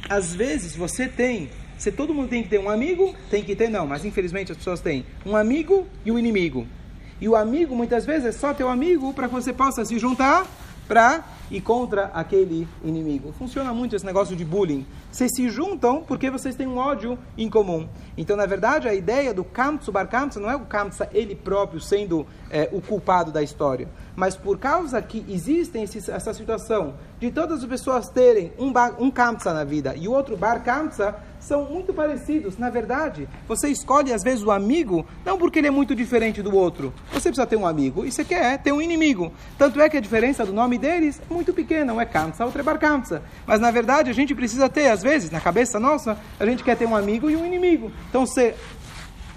Às 0.08 0.34
vezes 0.34 0.74
você 0.74 1.06
tem, 1.06 1.50
se 1.76 1.92
todo 1.92 2.14
mundo 2.14 2.28
tem 2.28 2.42
que 2.42 2.48
ter 2.48 2.58
um 2.58 2.70
amigo, 2.70 3.14
tem 3.30 3.44
que 3.44 3.54
ter 3.54 3.68
não, 3.68 3.86
mas 3.86 4.04
infelizmente 4.04 4.52
as 4.52 4.58
pessoas 4.58 4.80
têm 4.80 5.04
um 5.24 5.36
amigo 5.36 5.86
e 6.04 6.10
um 6.10 6.18
inimigo. 6.18 6.66
E 7.20 7.28
o 7.28 7.36
amigo 7.36 7.74
muitas 7.74 8.06
vezes 8.06 8.26
é 8.26 8.32
só 8.32 8.54
teu 8.54 8.68
amigo 8.68 9.12
para 9.12 9.28
que 9.28 9.34
você 9.34 9.52
possa 9.52 9.84
se 9.84 9.98
juntar 9.98 10.46
para 10.88 11.22
ir 11.50 11.60
contra 11.60 12.06
aquele 12.06 12.66
inimigo. 12.82 13.32
Funciona 13.32 13.72
muito 13.74 13.94
esse 13.94 14.06
negócio 14.06 14.34
de 14.34 14.44
bullying. 14.44 14.86
Vocês 15.12 15.32
se 15.34 15.48
juntam 15.50 16.02
porque 16.02 16.30
vocês 16.30 16.56
têm 16.56 16.66
um 16.66 16.78
ódio 16.78 17.18
em 17.36 17.48
comum. 17.48 17.86
Então, 18.16 18.36
na 18.36 18.46
verdade, 18.46 18.88
a 18.88 18.94
ideia 18.94 19.34
do 19.34 19.44
Kamtsu 19.44 19.92
Bar 19.92 20.08
Kamtsu 20.08 20.40
não 20.40 20.50
é 20.50 20.56
o 20.56 20.60
Kamtsa 20.60 21.08
ele 21.12 21.34
próprio 21.34 21.80
sendo 21.80 22.26
é, 22.50 22.68
o 22.72 22.80
culpado 22.80 23.30
da 23.30 23.42
história. 23.42 23.88
Mas 24.16 24.34
por 24.34 24.58
causa 24.58 25.00
que 25.02 25.24
existe 25.28 25.78
essa 26.10 26.32
situação 26.32 26.94
de 27.20 27.30
todas 27.30 27.62
as 27.62 27.68
pessoas 27.68 28.08
terem 28.08 28.52
um, 28.58 28.72
bar, 28.72 28.94
um 28.98 29.10
Kamtsa 29.10 29.52
na 29.52 29.64
vida 29.64 29.94
e 29.96 30.06
o 30.06 30.12
outro 30.12 30.36
Bar 30.36 30.62
Kamtsa, 30.62 31.16
são 31.40 31.64
muito 31.64 31.92
parecidos. 31.92 32.58
Na 32.58 32.68
verdade, 32.68 33.28
você 33.46 33.68
escolhe 33.68 34.12
às 34.12 34.22
vezes 34.22 34.42
o 34.42 34.50
amigo 34.50 35.06
não 35.24 35.38
porque 35.38 35.58
ele 35.58 35.68
é 35.68 35.70
muito 35.70 35.94
diferente 35.94 36.42
do 36.42 36.54
outro. 36.54 36.92
Você 37.12 37.28
precisa 37.28 37.46
ter 37.46 37.56
um 37.56 37.66
amigo 37.66 38.04
e 38.04 38.12
você 38.12 38.24
quer 38.24 38.58
ter 38.58 38.72
um 38.72 38.82
inimigo. 38.82 39.32
Tanto 39.56 39.80
é 39.80 39.88
que 39.88 39.96
a 39.96 40.00
diferença 40.00 40.44
do 40.44 40.52
nome 40.52 40.78
deles 40.78 41.20
é 41.30 41.32
muito 41.32 41.52
pequena. 41.52 41.92
Um 41.92 42.00
é 42.00 42.06
Kamsa, 42.06 42.44
outro 42.44 42.60
é 42.60 42.64
Bar 42.64 42.78
Kamsa. 42.78 43.22
Mas 43.46 43.60
na 43.60 43.70
verdade, 43.70 44.10
a 44.10 44.12
gente 44.12 44.34
precisa 44.34 44.68
ter, 44.68 44.88
às 44.88 45.02
vezes, 45.02 45.30
na 45.30 45.40
cabeça 45.40 45.78
nossa, 45.78 46.18
a 46.38 46.46
gente 46.46 46.62
quer 46.64 46.76
ter 46.76 46.86
um 46.86 46.96
amigo 46.96 47.30
e 47.30 47.36
um 47.36 47.46
inimigo. 47.46 47.90
Então, 48.08 48.26
você 48.26 48.54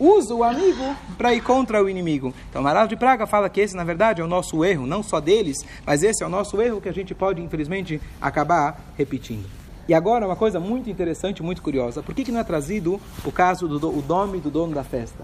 usa 0.02 0.34
o 0.34 0.44
amigo 0.44 0.96
para 1.16 1.32
ir 1.32 1.42
contra 1.42 1.84
o 1.84 1.88
inimigo. 1.88 2.34
Então, 2.50 2.64
Maral 2.64 2.88
de 2.88 2.96
Praga 2.96 3.28
fala 3.28 3.48
que 3.48 3.62
esse, 3.62 3.76
na 3.76 3.84
verdade, 3.84 4.20
é 4.20 4.24
o 4.24 4.28
nosso 4.28 4.66
erro, 4.66 4.88
não 4.88 5.04
só 5.04 5.20
deles, 5.20 5.58
mas 5.86 6.02
esse 6.02 6.24
é 6.24 6.26
o 6.26 6.30
nosso 6.30 6.60
erro 6.60 6.82
que 6.82 6.90
a 6.90 6.94
gente 6.94 7.14
pode, 7.14 7.40
infelizmente, 7.40 8.02
acabar 8.20 8.82
repetindo. 8.98 9.46
E 9.88 9.94
agora, 9.94 10.26
uma 10.26 10.36
coisa 10.36 10.60
muito 10.60 10.90
interessante, 10.90 11.44
muito 11.44 11.62
curiosa. 11.62 12.02
Por 12.02 12.16
que, 12.16 12.24
que 12.24 12.32
não 12.32 12.40
é 12.40 12.44
trazido 12.44 13.00
o 13.24 13.32
caso 13.32 13.68
do 13.68 13.90
o 13.90 14.02
nome 14.02 14.40
do 14.40 14.50
dono 14.50 14.74
da 14.74 14.84
festa? 14.84 15.24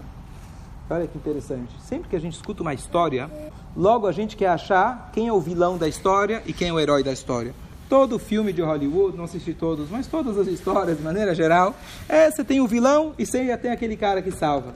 Olha 0.88 1.06
que 1.06 1.18
interessante. 1.18 1.74
Sempre 1.82 2.08
que 2.08 2.16
a 2.16 2.20
gente 2.20 2.34
escuta 2.34 2.62
uma 2.62 2.72
história, 2.72 3.28
logo 3.76 4.06
a 4.06 4.12
gente 4.12 4.36
quer 4.36 4.48
achar 4.48 5.10
quem 5.12 5.26
é 5.26 5.32
o 5.32 5.40
vilão 5.40 5.76
da 5.76 5.88
história 5.88 6.42
e 6.46 6.52
quem 6.52 6.68
é 6.68 6.72
o 6.72 6.78
herói 6.78 7.02
da 7.02 7.12
história. 7.12 7.52
Todo 7.88 8.18
filme 8.18 8.52
de 8.52 8.60
Hollywood, 8.60 9.16
não 9.16 9.24
assisti 9.24 9.54
todos, 9.54 9.88
mas 9.88 10.06
todas 10.06 10.36
as 10.36 10.46
histórias, 10.46 10.98
de 10.98 11.02
maneira 11.02 11.34
geral, 11.34 11.74
é 12.08 12.30
você 12.30 12.44
tem 12.44 12.60
o 12.60 12.66
vilão 12.66 13.14
e 13.18 13.24
você 13.24 13.56
tem 13.56 13.70
aquele 13.70 13.96
cara 13.96 14.20
que 14.20 14.30
salva. 14.30 14.74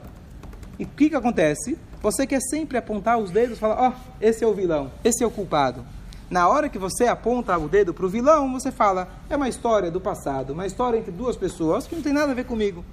E 0.79 0.83
o 0.83 0.87
que, 0.87 1.09
que 1.09 1.15
acontece? 1.15 1.77
Você 2.01 2.25
quer 2.25 2.41
sempre 2.41 2.77
apontar 2.77 3.19
os 3.19 3.29
dedos 3.29 3.57
e 3.57 3.59
falar: 3.59 3.79
ó, 3.79 3.89
oh, 3.89 3.93
esse 4.19 4.43
é 4.43 4.47
o 4.47 4.53
vilão, 4.53 4.91
esse 5.03 5.23
é 5.23 5.27
o 5.27 5.31
culpado. 5.31 5.85
Na 6.29 6.47
hora 6.47 6.67
que 6.67 6.79
você 6.79 7.05
aponta 7.05 7.55
o 7.57 7.69
dedo 7.69 7.93
para 7.93 8.05
o 8.05 8.09
vilão, 8.09 8.51
você 8.51 8.71
fala: 8.71 9.07
é 9.29 9.35
uma 9.35 9.47
história 9.47 9.91
do 9.91 10.01
passado, 10.01 10.51
uma 10.51 10.65
história 10.65 10.97
entre 10.97 11.11
duas 11.11 11.37
pessoas 11.37 11.85
que 11.85 11.95
não 11.95 12.01
tem 12.01 12.13
nada 12.13 12.31
a 12.31 12.35
ver 12.35 12.45
comigo. 12.45 12.83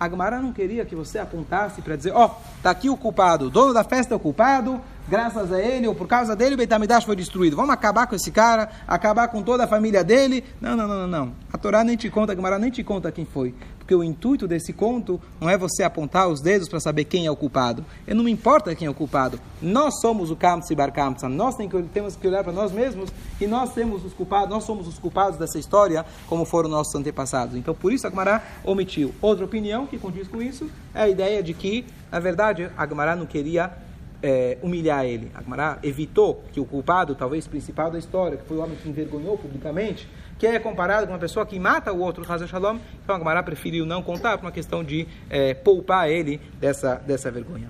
A 0.00 0.08
não 0.08 0.50
queria 0.50 0.84
que 0.84 0.96
você 0.96 1.18
apontasse 1.18 1.82
para 1.82 1.94
dizer: 1.94 2.12
ó, 2.12 2.26
oh, 2.26 2.30
tá 2.62 2.70
aqui 2.70 2.88
o 2.88 2.96
culpado, 2.96 3.46
o 3.46 3.50
dono 3.50 3.72
da 3.72 3.84
festa 3.84 4.14
é 4.14 4.16
o 4.16 4.20
culpado, 4.20 4.80
graças 5.10 5.52
a 5.52 5.60
ele 5.60 5.88
ou 5.88 5.94
por 5.94 6.06
causa 6.06 6.36
dele 6.36 6.54
o 6.54 6.56
Beitamidash 6.56 7.04
foi 7.04 7.16
destruído. 7.16 7.56
Vamos 7.56 7.72
acabar 7.72 8.06
com 8.06 8.14
esse 8.14 8.30
cara, 8.30 8.70
acabar 8.86 9.26
com 9.26 9.42
toda 9.42 9.64
a 9.64 9.66
família 9.66 10.04
dele. 10.04 10.44
Não, 10.60 10.76
não, 10.76 10.86
não, 10.86 11.00
não. 11.00 11.06
não. 11.08 11.32
A 11.52 11.58
Torá 11.58 11.82
nem 11.82 11.96
te 11.96 12.08
conta, 12.08 12.32
a 12.32 12.36
Gemara 12.36 12.60
nem 12.60 12.70
te 12.70 12.84
conta 12.84 13.10
quem 13.10 13.24
foi. 13.24 13.52
Porque 13.76 13.92
o 13.92 14.04
intuito 14.04 14.46
desse 14.46 14.72
conto 14.72 15.20
não 15.40 15.50
é 15.50 15.58
você 15.58 15.82
apontar 15.82 16.28
os 16.28 16.40
dedos 16.40 16.68
para 16.68 16.78
saber 16.78 17.04
quem 17.04 17.26
é 17.26 17.30
o 17.30 17.34
culpado. 17.34 17.84
E 18.06 18.14
não 18.14 18.22
me 18.22 18.30
importa 18.30 18.72
quem 18.72 18.86
é 18.86 18.90
o 18.90 18.94
culpado. 18.94 19.40
Nós 19.60 20.00
somos 20.00 20.30
o 20.30 20.36
Kamsa 20.36 20.72
e 20.72 20.76
Bar 20.76 20.92
Kamsa. 20.92 21.28
Nós 21.28 21.56
temos 21.92 22.14
que 22.14 22.28
olhar 22.28 22.44
para 22.44 22.52
nós 22.52 22.70
mesmos 22.70 23.10
e 23.40 23.48
nós 23.48 23.74
temos 23.74 24.04
os 24.04 24.12
culpados, 24.12 24.48
nós 24.48 24.62
somos 24.62 24.86
os 24.86 24.96
culpados 24.96 25.36
dessa 25.36 25.58
história, 25.58 26.06
como 26.28 26.44
foram 26.44 26.68
nossos 26.68 26.94
antepassados. 26.94 27.56
Então, 27.56 27.74
por 27.74 27.92
isso 27.92 28.06
a 28.06 28.10
Gemara 28.10 28.44
omitiu. 28.62 29.12
Outra 29.20 29.44
opinião 29.44 29.88
que 29.88 29.98
condiz 29.98 30.28
com 30.28 30.40
isso 30.40 30.70
é 30.94 31.02
a 31.02 31.08
ideia 31.08 31.42
de 31.42 31.52
que, 31.52 31.84
na 32.12 32.20
verdade, 32.20 32.70
a 32.76 32.86
Gemara 32.86 33.16
não 33.16 33.26
queria 33.26 33.89
é, 34.22 34.58
humilhar 34.62 35.04
ele. 35.04 35.30
Agmará 35.34 35.78
evitou 35.82 36.44
que 36.52 36.60
o 36.60 36.64
culpado, 36.64 37.14
talvez 37.14 37.46
principal 37.46 37.90
da 37.90 37.98
história, 37.98 38.36
que 38.36 38.44
foi 38.46 38.56
o 38.56 38.60
homem 38.60 38.76
que 38.76 38.88
envergonhou 38.88 39.36
publicamente, 39.38 40.08
que 40.38 40.46
é 40.46 40.58
comparado 40.58 41.06
com 41.06 41.12
uma 41.12 41.18
pessoa 41.18 41.44
que 41.44 41.58
mata 41.58 41.92
o 41.92 42.00
outro, 42.00 42.24
Hazar 42.30 42.48
Shalom, 42.48 42.78
então 43.02 43.14
Agmará 43.14 43.42
preferiu 43.42 43.84
não 43.84 44.02
contar 44.02 44.38
por 44.38 44.46
uma 44.46 44.52
questão 44.52 44.82
de 44.82 45.06
é, 45.28 45.54
poupar 45.54 46.08
ele 46.08 46.40
dessa, 46.58 46.94
dessa 46.94 47.30
vergonha. 47.30 47.68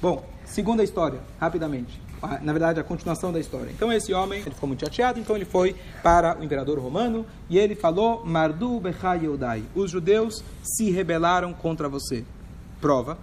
Bom, 0.00 0.24
segunda 0.44 0.84
história, 0.84 1.20
rapidamente. 1.40 2.00
na 2.42 2.52
verdade, 2.52 2.78
a 2.78 2.84
continuação 2.84 3.32
da 3.32 3.40
história. 3.40 3.70
Então, 3.70 3.92
esse 3.92 4.12
homem 4.12 4.40
ele 4.40 4.54
ficou 4.54 4.66
muito 4.66 4.80
chateado, 4.80 5.18
então 5.18 5.34
ele 5.34 5.46
foi 5.46 5.74
para 6.02 6.38
o 6.38 6.44
imperador 6.44 6.78
romano 6.78 7.24
e 7.48 7.58
ele 7.58 7.74
falou: 7.74 8.24
Mardu 8.24 8.78
Bechai 8.78 9.22
os 9.74 9.90
judeus 9.90 10.44
se 10.62 10.90
rebelaram 10.90 11.52
contra 11.54 11.88
você. 11.88 12.24
Prova. 12.80 13.18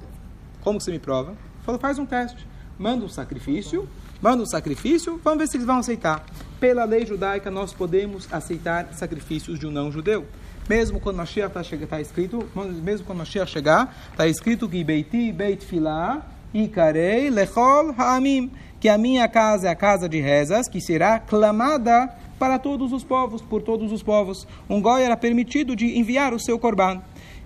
Como 0.61 0.79
você 0.79 0.91
me 0.91 0.99
prova? 0.99 1.35
Falou: 1.63 1.79
faz 1.79 1.97
um 1.99 2.05
teste. 2.05 2.45
Manda 2.77 3.05
um 3.05 3.09
sacrifício, 3.09 3.87
manda 4.21 4.41
um 4.41 4.45
sacrifício, 4.45 5.19
vamos 5.23 5.39
ver 5.39 5.47
se 5.47 5.57
eles 5.57 5.67
vão 5.67 5.77
aceitar. 5.77 6.25
Pela 6.59 6.85
lei 6.85 7.05
judaica, 7.05 7.51
nós 7.51 7.71
podemos 7.71 8.27
aceitar 8.31 8.93
sacrifícios 8.93 9.59
de 9.59 9.67
um 9.67 9.71
não-judeu. 9.71 10.25
Mesmo 10.67 10.99
quando 10.99 11.17
Mashiach 11.17 11.55
está 11.59 11.87
tá 11.87 12.01
escrito, 12.01 12.47
mesmo 12.81 13.05
quando 13.05 13.19
Mashiach 13.19 13.51
chegar, 13.51 13.95
está 14.11 14.27
escrito 14.27 14.67
que 14.67 14.83
Beiti 14.83 15.31
Beit 15.31 15.63
Filah 15.63 16.25
Ikarei 16.53 17.29
Lechol 17.29 17.95
Ha'amim, 17.97 18.51
que 18.79 18.87
a 18.87 18.97
minha 18.97 19.27
casa 19.27 19.67
é 19.67 19.71
a 19.71 19.75
casa 19.75 20.07
de 20.07 20.19
rezas, 20.19 20.69
que 20.69 20.79
será 20.79 21.19
clamada 21.19 22.13
para 22.37 22.59
todos 22.59 22.93
os 22.93 23.03
povos, 23.03 23.41
por 23.41 23.61
todos 23.61 23.91
os 23.91 24.03
povos. 24.03 24.47
Um 24.69 24.81
goi 24.81 25.01
era 25.01 25.17
permitido 25.17 25.75
de 25.75 25.97
enviar 25.97 26.33
o 26.33 26.39
seu 26.39 26.59
korban. 26.59 27.01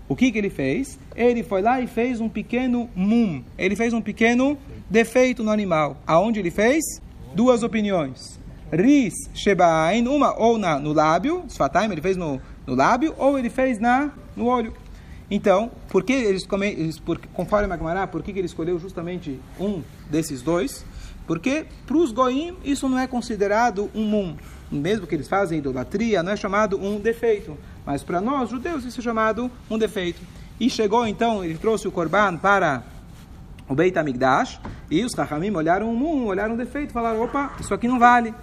O 0.09 0.15
que, 0.15 0.31
que 0.31 0.37
ele 0.37 0.49
fez? 0.49 0.97
Ele 1.15 1.43
foi 1.43 1.61
lá 1.61 1.81
e 1.81 1.87
fez 1.87 2.21
um 2.21 2.29
pequeno 2.29 2.89
mum. 2.95 3.43
Ele 3.57 3.75
fez 3.75 3.93
um 3.93 4.01
pequeno 4.01 4.57
defeito 4.89 5.43
no 5.43 5.51
animal. 5.51 5.97
Aonde 6.07 6.39
ele 6.39 6.51
fez? 6.51 6.83
Duas 7.35 7.61
opiniões. 7.61 8.39
Ris 8.71 9.13
Shebain, 9.33 10.07
uma 10.07 10.37
ou 10.37 10.57
na, 10.57 10.79
no 10.79 10.93
lábio, 10.93 11.43
Sfataim, 11.47 11.91
ele 11.91 12.01
fez 12.01 12.17
no, 12.17 12.41
no 12.65 12.75
lábio, 12.75 13.13
ou 13.17 13.37
ele 13.37 13.49
fez 13.49 13.79
na, 13.79 14.11
no 14.35 14.45
olho. 14.45 14.73
Então, 15.29 15.71
por 15.89 16.03
que 16.03 16.13
eles, 16.13 16.45
come, 16.45 16.67
eles 16.67 16.99
por, 16.99 17.19
conforme 17.33 17.67
Magmará, 17.67 18.07
por 18.07 18.23
que, 18.23 18.31
que 18.31 18.39
ele 18.39 18.45
escolheu 18.45 18.79
justamente 18.79 19.39
um 19.59 19.81
desses 20.09 20.41
dois? 20.41 20.85
Porque 21.25 21.65
para 21.85 21.97
os 21.97 22.13
goim 22.13 22.55
isso 22.63 22.87
não 22.87 22.97
é 22.97 23.07
considerado 23.07 23.89
um 23.93 24.03
mum. 24.03 24.35
Mesmo 24.71 25.05
que 25.05 25.15
eles 25.15 25.27
fazem 25.27 25.59
idolatria, 25.59 26.23
não 26.23 26.31
é 26.31 26.37
chamado 26.37 26.77
um 26.77 26.99
defeito. 26.99 27.57
Mas 27.87 28.03
para 28.03 28.19
nós, 28.19 28.49
judeus, 28.49 28.83
isso 28.83 28.99
é 28.99 29.03
chamado 29.03 29.49
um 29.69 29.77
defeito. 29.77 30.21
E 30.59 30.69
chegou 30.69 31.07
então, 31.07 31.41
ele 31.41 31.57
trouxe 31.57 31.87
o 31.87 31.91
korban 31.91 32.35
para 32.35 32.83
o 33.69 33.73
Beit 33.73 33.97
HaMikdash, 33.97 34.59
e 34.91 35.05
os 35.05 35.13
Rahamim 35.13 35.51
olharam 35.51 35.89
o 35.89 35.95
mum, 35.95 36.25
olharam 36.25 36.55
o 36.55 36.57
defeito, 36.57 36.91
falaram, 36.91 37.21
opa, 37.21 37.53
isso 37.61 37.73
aqui 37.73 37.87
não 37.87 37.97
vale. 37.97 38.33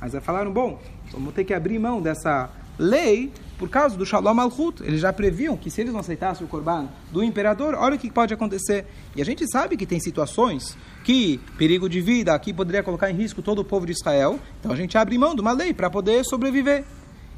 Mas 0.00 0.14
aí 0.14 0.22
falaram, 0.22 0.50
bom, 0.50 0.80
vamos 1.12 1.34
ter 1.34 1.44
que 1.44 1.52
abrir 1.52 1.78
mão 1.78 2.00
dessa 2.00 2.48
lei 2.78 3.30
por 3.58 3.68
causa 3.68 3.94
do 3.94 4.06
Shalom 4.06 4.32
Malchut. 4.32 4.82
Eles 4.82 5.00
já 5.00 5.12
previam 5.12 5.54
que 5.54 5.70
se 5.70 5.82
eles 5.82 5.92
não 5.92 6.00
aceitassem 6.00 6.46
o 6.46 6.48
Corban 6.48 6.88
do 7.12 7.22
imperador, 7.22 7.74
olha 7.74 7.96
o 7.96 7.98
que 7.98 8.10
pode 8.10 8.32
acontecer. 8.32 8.86
E 9.14 9.20
a 9.20 9.24
gente 9.24 9.46
sabe 9.50 9.76
que 9.76 9.84
tem 9.84 10.00
situações 10.00 10.78
que 11.04 11.38
perigo 11.58 11.90
de 11.90 12.00
vida 12.00 12.32
aqui 12.32 12.54
poderia 12.54 12.82
colocar 12.82 13.10
em 13.10 13.14
risco 13.14 13.42
todo 13.42 13.58
o 13.58 13.64
povo 13.64 13.84
de 13.84 13.92
Israel. 13.92 14.40
Então 14.60 14.72
a 14.72 14.76
gente 14.76 14.96
abre 14.96 15.18
mão 15.18 15.34
de 15.34 15.42
uma 15.42 15.52
lei 15.52 15.74
para 15.74 15.90
poder 15.90 16.24
sobreviver. 16.24 16.84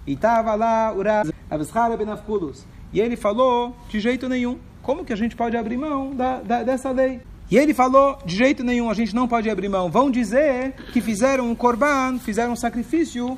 E 0.07 0.12
estava 0.12 0.54
lá 0.54 0.92
Uraz 0.92 1.30
Benafkulos. 1.99 2.64
E 2.92 3.00
ele 3.00 3.16
falou, 3.16 3.76
de 3.88 4.00
jeito 4.00 4.28
nenhum, 4.28 4.59
como 4.83 5.04
que 5.04 5.12
a 5.12 5.16
gente 5.16 5.37
pode 5.37 5.57
abrir 5.57 5.76
mão 5.76 6.14
da, 6.14 6.40
da, 6.40 6.62
dessa 6.62 6.90
lei? 6.90 7.21
E 7.50 7.59
ele 7.59 7.75
falou, 7.75 8.19
de 8.25 8.37
jeito 8.37 8.62
nenhum, 8.62 8.90
a 8.90 8.95
gente 8.95 9.14
não 9.14 9.26
pode 9.26 9.50
abrir 9.50 9.69
mão. 9.69 9.90
Vão 9.90 10.11
dizer 10.11 10.73
que 10.92 11.00
fizeram 11.00 11.50
um 11.50 11.54
korban, 11.54 12.19
fizeram 12.19 12.52
um 12.52 12.57
sacrifício 12.57 13.37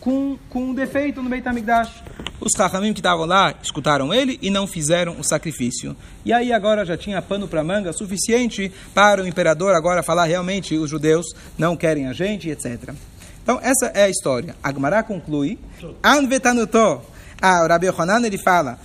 com, 0.00 0.38
com 0.48 0.64
um 0.64 0.74
defeito 0.74 1.22
no 1.22 1.28
Beit 1.28 1.46
HaMikdash. 1.46 2.02
Os 2.40 2.52
Chachamim 2.56 2.94
que 2.94 3.00
estavam 3.00 3.26
lá 3.26 3.54
escutaram 3.62 4.14
ele 4.14 4.38
e 4.40 4.48
não 4.50 4.66
fizeram 4.66 5.20
o 5.20 5.22
sacrifício. 5.22 5.94
E 6.24 6.32
aí 6.32 6.54
agora 6.54 6.86
já 6.86 6.96
tinha 6.96 7.20
pano 7.20 7.46
para 7.46 7.62
manga 7.62 7.92
suficiente 7.92 8.72
para 8.94 9.22
o 9.22 9.28
imperador 9.28 9.74
agora 9.74 10.02
falar 10.02 10.24
realmente 10.24 10.74
os 10.74 10.88
judeus 10.88 11.26
não 11.58 11.76
querem 11.76 12.08
a 12.08 12.14
gente, 12.14 12.48
etc. 12.48 12.94
Então 13.42 13.58
essa 13.62 13.86
é 13.86 14.04
a 14.04 14.08
história. 14.08 14.54
Agmará 14.62 15.02
conclui, 15.02 15.58
Anvetanuto, 16.02 17.02
ah, 17.42 17.64
o 17.64 17.68
Rabi 17.68 17.86
Yohanan 17.86 18.26
ele 18.26 18.36
fala, 18.36 18.78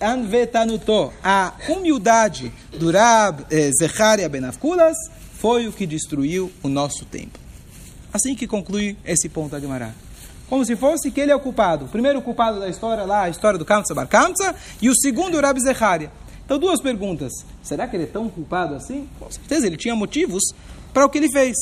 Anvetanuto, 0.00 1.12
a 1.22 1.52
humildade 1.68 2.52
do 2.78 2.90
Rab 2.90 3.44
eh, 3.50 3.70
Zecharia 3.78 4.28
Benavkulas 4.28 4.96
foi 5.34 5.68
o 5.68 5.72
que 5.72 5.86
destruiu 5.86 6.50
o 6.62 6.68
nosso 6.68 7.04
templo. 7.04 7.40
Assim 8.12 8.34
que 8.34 8.46
conclui 8.46 8.96
esse 9.04 9.28
ponto 9.28 9.54
Agmará. 9.54 9.92
Como 10.48 10.64
se 10.64 10.76
fosse 10.76 11.10
que 11.10 11.20
ele 11.20 11.32
é 11.32 11.34
o 11.34 11.40
culpado. 11.40 11.86
O 11.86 11.88
primeiro 11.88 12.20
culpado 12.20 12.60
da 12.60 12.68
história 12.68 13.04
lá, 13.04 13.22
a 13.22 13.30
história 13.30 13.58
do 13.58 13.64
Kamsa 13.64 13.94
Bar 13.94 14.06
Kamsa, 14.06 14.54
e 14.80 14.90
o 14.90 14.94
segundo 14.94 15.36
o 15.36 15.40
Rabi 15.40 15.60
Zecharia. 15.60 16.10
Então, 16.44 16.58
duas 16.58 16.80
perguntas. 16.80 17.32
Será 17.62 17.88
que 17.88 17.96
ele 17.96 18.04
é 18.04 18.06
tão 18.06 18.28
culpado 18.28 18.74
assim? 18.74 19.08
Com 19.18 19.30
certeza, 19.30 19.66
ele 19.66 19.76
tinha 19.76 19.96
motivos 19.96 20.42
para 20.92 21.06
o 21.06 21.08
que 21.08 21.18
ele 21.18 21.30
fez. 21.30 21.56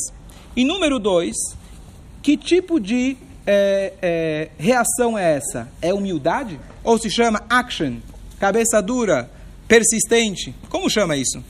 E 0.55 0.65
número 0.65 0.99
dois, 0.99 1.35
que 2.21 2.37
tipo 2.37 2.79
de 2.79 3.17
é, 3.45 3.93
é, 4.01 4.49
reação 4.57 5.17
é 5.17 5.37
essa? 5.37 5.67
É 5.81 5.93
humildade? 5.93 6.59
Ou 6.83 6.97
se 6.97 7.09
chama 7.09 7.43
action? 7.49 7.97
Cabeça 8.39 8.81
dura? 8.81 9.29
Persistente? 9.67 10.53
Como 10.69 10.89
chama 10.89 11.15
isso? 11.17 11.43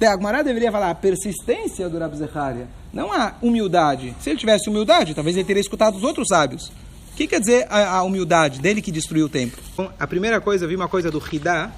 A 0.00 0.42
deveria 0.42 0.72
falar 0.72 0.90
a 0.90 0.94
persistência 0.94 1.88
do 1.88 1.98
Rabi 1.98 2.16
Zecharia 2.16 2.66
não 2.92 3.12
a 3.12 3.34
humildade. 3.40 4.14
Se 4.20 4.30
ele 4.30 4.38
tivesse 4.38 4.68
humildade, 4.68 5.14
talvez 5.14 5.36
ele 5.36 5.46
teria 5.46 5.60
escutado 5.60 5.96
os 5.96 6.02
outros 6.02 6.28
sábios. 6.28 6.68
O 6.68 7.16
que 7.16 7.26
quer 7.26 7.40
dizer 7.40 7.66
a, 7.70 7.96
a 7.96 8.02
humildade 8.02 8.60
dele 8.60 8.82
que 8.82 8.92
destruiu 8.92 9.26
o 9.26 9.28
templo? 9.28 9.62
Bom, 9.76 9.90
a 9.98 10.06
primeira 10.06 10.40
coisa, 10.40 10.66
vi 10.66 10.76
uma 10.76 10.88
coisa 10.88 11.10
do 11.10 11.22
Hidá, 11.32 11.70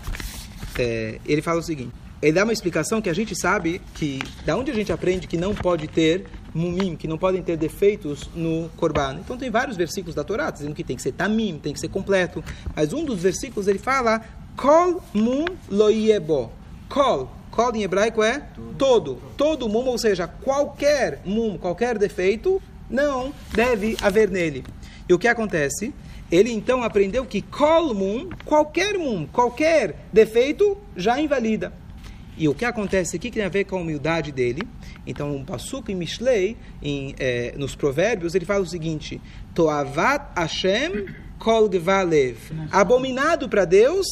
é, 0.78 1.20
ele 1.24 1.42
fala 1.42 1.60
o 1.60 1.62
seguinte. 1.62 1.92
Ele 2.20 2.32
dá 2.32 2.44
uma 2.44 2.52
explicação 2.52 3.02
que 3.02 3.10
a 3.10 3.12
gente 3.12 3.38
sabe 3.38 3.80
que, 3.94 4.18
da 4.44 4.56
onde 4.56 4.70
a 4.70 4.74
gente 4.74 4.92
aprende 4.92 5.26
que 5.26 5.36
não 5.36 5.54
pode 5.54 5.86
ter 5.88 6.26
mumim, 6.54 6.96
que 6.96 7.08
não 7.08 7.18
podem 7.18 7.42
ter 7.42 7.56
defeitos 7.56 8.30
no 8.34 8.70
korban. 8.76 9.18
Então 9.20 9.36
tem 9.36 9.50
vários 9.50 9.76
versículos 9.76 10.14
da 10.14 10.22
Torá 10.22 10.50
dizendo 10.50 10.74
que 10.74 10.84
tem 10.84 10.96
que 10.96 11.02
ser 11.02 11.12
tamim, 11.12 11.58
tem 11.62 11.72
que 11.72 11.80
ser 11.80 11.88
completo. 11.88 12.42
Mas 12.74 12.92
um 12.92 13.04
dos 13.04 13.20
versículos 13.20 13.66
ele 13.68 13.78
fala 13.78 14.22
kol 14.56 15.02
mum 15.12 15.44
loiebo. 15.68 16.52
Kol, 16.88 17.28
Kol 17.54 17.72
em 17.76 17.84
hebraico 17.84 18.20
é 18.20 18.42
todo. 18.76 19.22
Todo 19.36 19.68
mum, 19.68 19.86
ou 19.86 19.96
seja, 19.96 20.26
qualquer 20.26 21.20
mum, 21.24 21.56
qualquer 21.56 21.96
defeito, 21.96 22.60
não 22.90 23.32
deve 23.52 23.96
haver 24.02 24.28
nele. 24.28 24.64
E 25.08 25.14
o 25.14 25.18
que 25.20 25.28
acontece? 25.28 25.94
Ele 26.32 26.50
então 26.50 26.82
aprendeu 26.82 27.24
que 27.24 27.40
kol 27.40 27.94
mum, 27.94 28.28
qualquer 28.44 28.98
mum, 28.98 29.24
qualquer 29.32 29.94
defeito, 30.12 30.76
já 30.96 31.20
invalida. 31.20 31.72
E 32.36 32.48
o 32.48 32.54
que 32.54 32.64
acontece 32.64 33.16
aqui 33.16 33.30
que 33.30 33.36
tem 33.36 33.44
a 33.44 33.48
ver 33.48 33.64
com 33.64 33.76
a 33.76 33.80
humildade 33.80 34.32
dele? 34.32 34.62
Então, 35.06 35.36
um 35.36 35.44
Pasuk 35.44 35.92
em 35.92 35.94
Mishlei, 35.94 36.56
em, 36.82 37.14
eh, 37.18 37.54
nos 37.56 37.74
Provérbios, 37.76 38.34
ele 38.34 38.44
fala 38.44 38.62
o 38.62 38.66
seguinte: 38.66 39.20
Toavat 39.54 40.32
Hashem 40.36 41.06
kol 41.38 41.68
gvalev. 41.68 42.36
Abominado 42.72 43.48
para 43.48 43.64
Deus, 43.64 44.06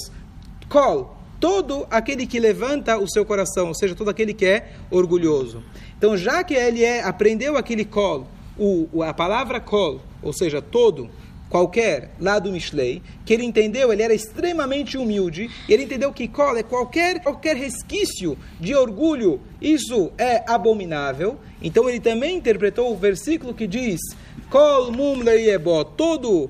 kol, 0.69 1.17
todo 1.41 1.87
aquele 1.91 2.27
que 2.27 2.39
levanta 2.39 2.99
o 2.99 3.09
seu 3.09 3.25
coração, 3.25 3.69
ou 3.69 3.75
seja, 3.75 3.95
todo 3.95 4.11
aquele 4.11 4.35
que 4.35 4.47
é 4.47 4.73
orgulhoso. 4.91 5.63
Então, 5.97 6.17
já 6.17 6.45
que 6.45 6.55
ele 6.55 6.85
é, 6.85 7.03
aprendeu 7.03 7.57
aquele 7.57 7.85
kol, 7.85 8.27
o, 8.59 9.03
a 9.03 9.15
palavra 9.15 9.59
kol, 9.61 10.01
ou 10.23 10.33
seja, 10.33 10.61
todo, 10.61 11.11
qualquer, 11.53 12.13
lá 12.19 12.39
do 12.39 12.51
Mishlei, 12.51 13.03
que 13.27 13.35
ele 13.35 13.45
entendeu, 13.45 13.93
ele 13.93 14.03
era 14.03 14.15
extremamente 14.15 14.97
humilde, 14.97 15.51
e 15.69 15.75
ele 15.75 15.83
entendeu 15.83 16.11
que 16.11 16.27
kol 16.27 16.57
é 16.57 16.63
qualquer, 16.63 17.21
qualquer 17.21 17.57
resquício 17.57 18.39
de 18.59 18.75
orgulho, 18.75 19.39
isso 19.61 20.11
é 20.17 20.43
abominável. 20.51 21.37
Então 21.61 21.91
ele 21.91 22.01
também 22.01 22.39
interpretou 22.39 22.91
o 22.91 22.97
versículo 22.97 23.53
que 23.53 23.67
diz 23.67 24.01
kol 24.49 24.91
mum 24.93 25.23
leiebo, 25.23 25.85
todo 25.85 26.49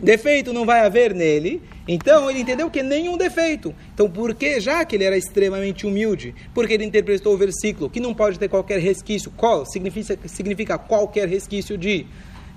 defeito 0.00 0.52
não 0.52 0.64
vai 0.64 0.86
haver 0.86 1.12
nele. 1.12 1.60
Então 1.88 2.30
ele 2.30 2.38
entendeu 2.38 2.70
que 2.70 2.84
nenhum 2.84 3.16
defeito. 3.16 3.74
Então, 3.94 4.08
porque 4.08 4.60
já 4.60 4.84
que 4.84 4.94
ele 4.94 5.04
era 5.04 5.16
extremamente 5.16 5.86
humilde, 5.86 6.34
porque 6.54 6.74
ele 6.74 6.84
interpretou 6.84 7.34
o 7.34 7.36
versículo 7.36 7.90
que 7.90 7.98
não 7.98 8.14
pode 8.14 8.38
ter 8.38 8.48
qualquer 8.48 8.78
resquício, 8.78 9.32
qual 9.36 9.66
significa, 9.66 10.16
significa 10.28 10.78
qualquer 10.78 11.28
resquício 11.28 11.76
de 11.76 12.06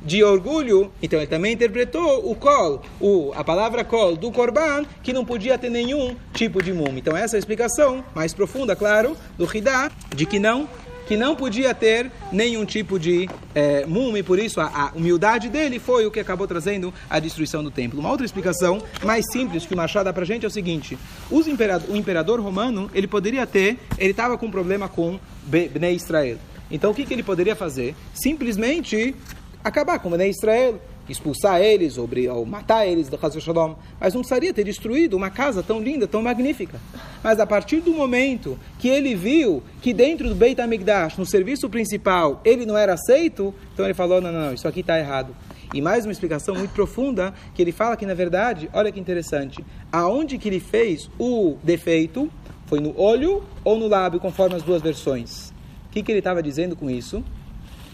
de 0.04 0.24
orgulho, 0.24 0.92
então 1.02 1.20
ele 1.20 1.28
também 1.28 1.54
interpretou 1.54 2.30
o 2.30 2.36
kol, 2.36 2.82
o, 3.00 3.32
a 3.36 3.44
palavra 3.44 3.84
kol 3.84 4.16
do 4.16 4.32
korban, 4.32 4.86
que 5.04 5.14
não 5.14 5.26
podia 5.26 5.58
ter 5.58 5.70
nenhum 5.70 6.16
tipo 6.34 6.64
de 6.64 6.72
mum. 6.74 6.98
Então 6.98 7.16
essa 7.16 7.36
é 7.36 7.38
a 7.38 7.40
explicação 7.40 8.04
mais 8.16 8.34
profunda, 8.34 8.76
claro, 8.76 9.16
do 9.38 9.46
Hidá, 9.46 9.92
de 10.16 10.26
que 10.26 10.40
não 10.40 10.68
que 11.10 11.18
não 11.18 11.36
podia 11.36 11.74
ter 11.74 12.12
nenhum 12.32 12.64
tipo 12.66 13.00
de 13.00 13.28
é, 13.56 13.84
mum, 13.88 14.16
e 14.16 14.22
por 14.22 14.38
isso 14.38 14.62
a, 14.62 14.66
a, 14.68 14.92
humildade 14.96 15.50
dele 15.50 15.80
foi 15.80 16.06
o 16.06 16.12
que 16.12 16.20
acabou 16.20 16.46
trazendo 16.46 16.94
a 17.10 17.20
destruição 17.20 17.64
do 17.64 17.72
templo. 17.72 18.00
Uma 18.00 18.12
outra 18.12 18.24
explicação 18.24 18.80
mais 19.04 19.26
simples 19.32 19.66
que 19.66 19.74
o 19.74 19.78
Machado 19.78 20.06
dá 20.06 20.14
para 20.14 20.24
gente 20.24 20.46
é 20.46 20.48
o 20.48 20.52
seguinte: 20.52 21.00
imperador, 21.32 21.90
o 21.90 21.98
imperador 21.98 22.40
romano 22.40 22.92
ele 22.94 23.08
poderia 23.08 23.48
ter, 23.48 23.80
ele 23.98 24.12
estava 24.12 24.38
com 24.38 24.46
um 24.46 24.52
problema 24.52 24.88
com 24.88 25.20
Bnei 25.46 25.96
Israel. 25.96 26.38
Então 26.70 26.92
o 26.92 26.94
que, 26.94 27.04
que 27.04 27.14
ele 27.14 27.24
poderia 27.24 27.56
fazer? 27.56 27.96
Simplesmente 28.14 29.16
acabar 29.64 30.00
com 30.00 30.10
Bnei 30.10 30.30
Israel 30.30 30.80
expulsar 31.12 31.62
eles 31.62 31.98
ou, 31.98 32.08
ou 32.36 32.46
matar 32.46 32.86
eles 32.86 33.10
do 33.10 33.20
Hazel 33.22 33.42
Shalom, 33.42 33.74
mas 34.00 34.14
não 34.14 34.22
precisaria 34.22 34.54
ter 34.54 34.64
destruído 34.64 35.18
uma 35.18 35.30
casa 35.30 35.64
tão 35.64 35.80
linda, 35.80 36.08
tão 36.08 36.22
magnífica. 36.22 36.80
Mas 37.24 37.40
a 37.40 37.48
partir 37.48 37.82
do 37.82 37.92
momento 37.92 38.58
que 38.78 38.88
ele 38.88 39.16
viu 39.16 39.64
que 39.82 39.94
dentro 39.94 40.30
do 40.30 40.36
Beit 40.36 40.62
HaMikdash, 40.62 41.18
no 41.18 41.26
serviço 41.26 41.70
principal, 41.70 42.42
ele 42.46 42.66
não 42.66 42.78
era 42.78 42.94
aceito, 42.94 43.54
então 43.74 43.86
ele 43.86 43.94
falou, 43.94 44.22
não, 44.22 44.32
não, 44.32 44.46
não 44.46 44.54
isso 44.54 44.68
aqui 44.68 44.82
está 44.82 45.00
errado. 45.00 45.36
E 45.74 45.82
mais 45.82 46.06
uma 46.06 46.12
explicação 46.12 46.56
muito 46.56 46.72
profunda, 46.72 47.34
que 47.54 47.62
ele 47.62 47.72
fala 47.72 47.96
que, 47.96 48.06
na 48.06 48.16
verdade, 48.16 48.70
olha 48.74 48.92
que 48.92 49.00
interessante, 49.00 49.64
aonde 49.92 50.38
que 50.38 50.50
ele 50.50 50.60
fez 50.60 51.10
o 51.20 51.58
defeito, 51.64 52.30
foi 52.66 52.80
no 52.80 53.00
olho 53.00 53.44
ou 53.64 53.78
no 53.78 53.88
lábio, 53.88 54.20
conforme 54.20 54.56
as 54.56 54.64
duas 54.64 54.82
versões. 54.82 55.50
O 55.88 55.92
que, 55.92 56.02
que 56.02 56.12
ele 56.12 56.20
estava 56.20 56.42
dizendo 56.42 56.76
com 56.76 56.90
isso? 56.90 57.24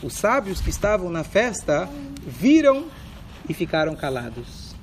Os 0.05 0.13
sábios 0.13 0.61
que 0.61 0.69
estavam 0.69 1.09
na 1.09 1.23
festa 1.23 1.89
viram 2.27 2.85
e 3.49 3.55
ficaram 3.55 3.95
calados. 3.95 4.75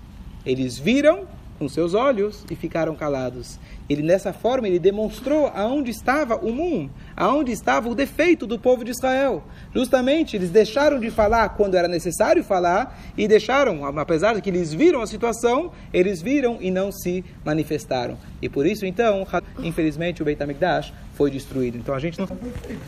Eles 0.44 0.80
viram 0.80 1.28
com 1.62 1.68
seus 1.68 1.94
olhos 1.94 2.44
e 2.50 2.56
ficaram 2.56 2.92
calados. 2.96 3.56
Ele 3.88 4.02
nessa 4.02 4.32
forma 4.32 4.66
ele 4.66 4.80
demonstrou 4.80 5.46
aonde 5.54 5.92
estava 5.92 6.34
o 6.34 6.52
mundo, 6.52 6.90
aonde 7.16 7.52
estava 7.52 7.88
o 7.88 7.94
defeito 7.94 8.48
do 8.48 8.58
povo 8.58 8.84
de 8.84 8.90
Israel. 8.90 9.44
Justamente 9.72 10.34
eles 10.34 10.50
deixaram 10.50 10.98
de 10.98 11.08
falar 11.08 11.50
quando 11.50 11.76
era 11.76 11.86
necessário 11.86 12.42
falar 12.42 12.98
e 13.16 13.28
deixaram, 13.28 13.84
apesar 13.96 14.34
de 14.34 14.42
que 14.42 14.50
eles 14.50 14.72
viram 14.72 15.02
a 15.02 15.06
situação, 15.06 15.70
eles 15.92 16.20
viram 16.20 16.58
e 16.60 16.68
não 16.68 16.90
se 16.90 17.24
manifestaram. 17.44 18.18
E 18.40 18.48
por 18.48 18.66
isso 18.66 18.84
então, 18.84 19.24
infelizmente 19.60 20.20
o 20.20 20.24
Beit 20.24 20.42
HaMikdash 20.42 20.92
foi 21.14 21.30
destruído. 21.30 21.78
Então 21.78 21.94
a 21.94 22.00
gente 22.00 22.18
não 22.18 22.26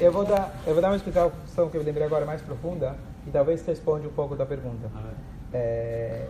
Eu 0.01 0.11
vou 0.11 0.25
dar, 0.25 0.61
eu 0.67 0.73
vou 0.73 0.83
dar 0.83 0.89
uma 0.89 0.97
explicação 0.97 1.71
que 1.71 1.77
eu 1.77 1.83
lembrei 1.85 2.05
agora 2.05 2.27
mais 2.27 2.43
profunda 2.43 2.97
e 3.25 3.31
talvez 3.31 3.65
responda 3.65 4.09
um 4.09 4.13
pouco 4.13 4.35
da 4.35 4.45
pergunta. 4.45 4.91
É, 5.53 6.27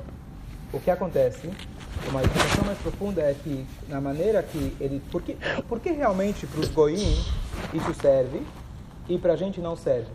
o 0.72 0.80
que 0.80 0.90
acontece, 0.90 1.50
uma 2.08 2.22
explicação 2.22 2.64
mais 2.64 2.78
profunda 2.78 3.22
é 3.22 3.34
que, 3.34 3.66
na 3.88 4.00
maneira 4.00 4.42
que 4.42 4.76
ele. 4.80 5.00
Por 5.10 5.22
que, 5.22 5.36
por 5.68 5.80
que 5.80 5.90
realmente 5.90 6.46
para 6.46 6.60
os 6.60 6.68
goim 6.68 7.24
isso 7.72 7.94
serve 8.00 8.42
e 9.08 9.18
para 9.18 9.32
a 9.32 9.36
gente 9.36 9.60
não 9.60 9.76
serve? 9.76 10.10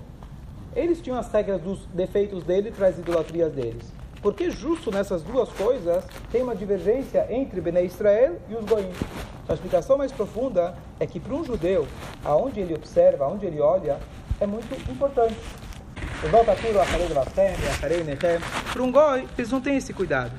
Eles 0.76 1.02
tinham 1.02 1.18
as 1.18 1.32
regras 1.32 1.62
dos 1.62 1.86
defeitos 1.88 2.44
dele 2.44 2.72
e 2.78 2.84
as 2.84 2.98
idolatrias 2.98 3.52
deles. 3.52 3.86
Porque 4.22 4.52
justo 4.52 4.92
nessas 4.92 5.24
duas 5.24 5.50
coisas 5.50 6.04
tem 6.32 6.44
uma 6.44 6.56
divergência 6.56 7.26
entre 7.30 7.62
Bnei 7.62 7.86
Israel 7.86 8.38
e 8.50 8.56
os 8.56 8.66
goim. 8.66 8.92
A 9.48 9.54
explicação 9.54 9.98
mais 9.98 10.12
profunda 10.12 10.76
é 11.00 11.08
que 11.08 11.20
para 11.20 11.34
um 11.34 11.44
judeu, 11.44 11.88
aonde 12.24 12.60
ele 12.60 12.76
observa, 12.76 13.26
aonde 13.26 13.46
ele 13.46 13.60
olha, 13.60 13.98
é 14.40 14.46
muito 14.46 14.74
importante. 14.92 15.36
Para 18.72 18.84
um 18.84 18.92
goi, 18.92 19.28
eles 19.38 19.52
não 19.52 19.60
têm 19.60 19.78
esse 19.78 19.94
cuidado. 19.94 20.32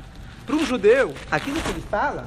Para 0.46 0.54
um 0.54 0.64
judeu, 0.64 1.14
aquilo 1.30 1.60
que 1.60 1.70
ele 1.70 1.80
fala, 1.80 2.26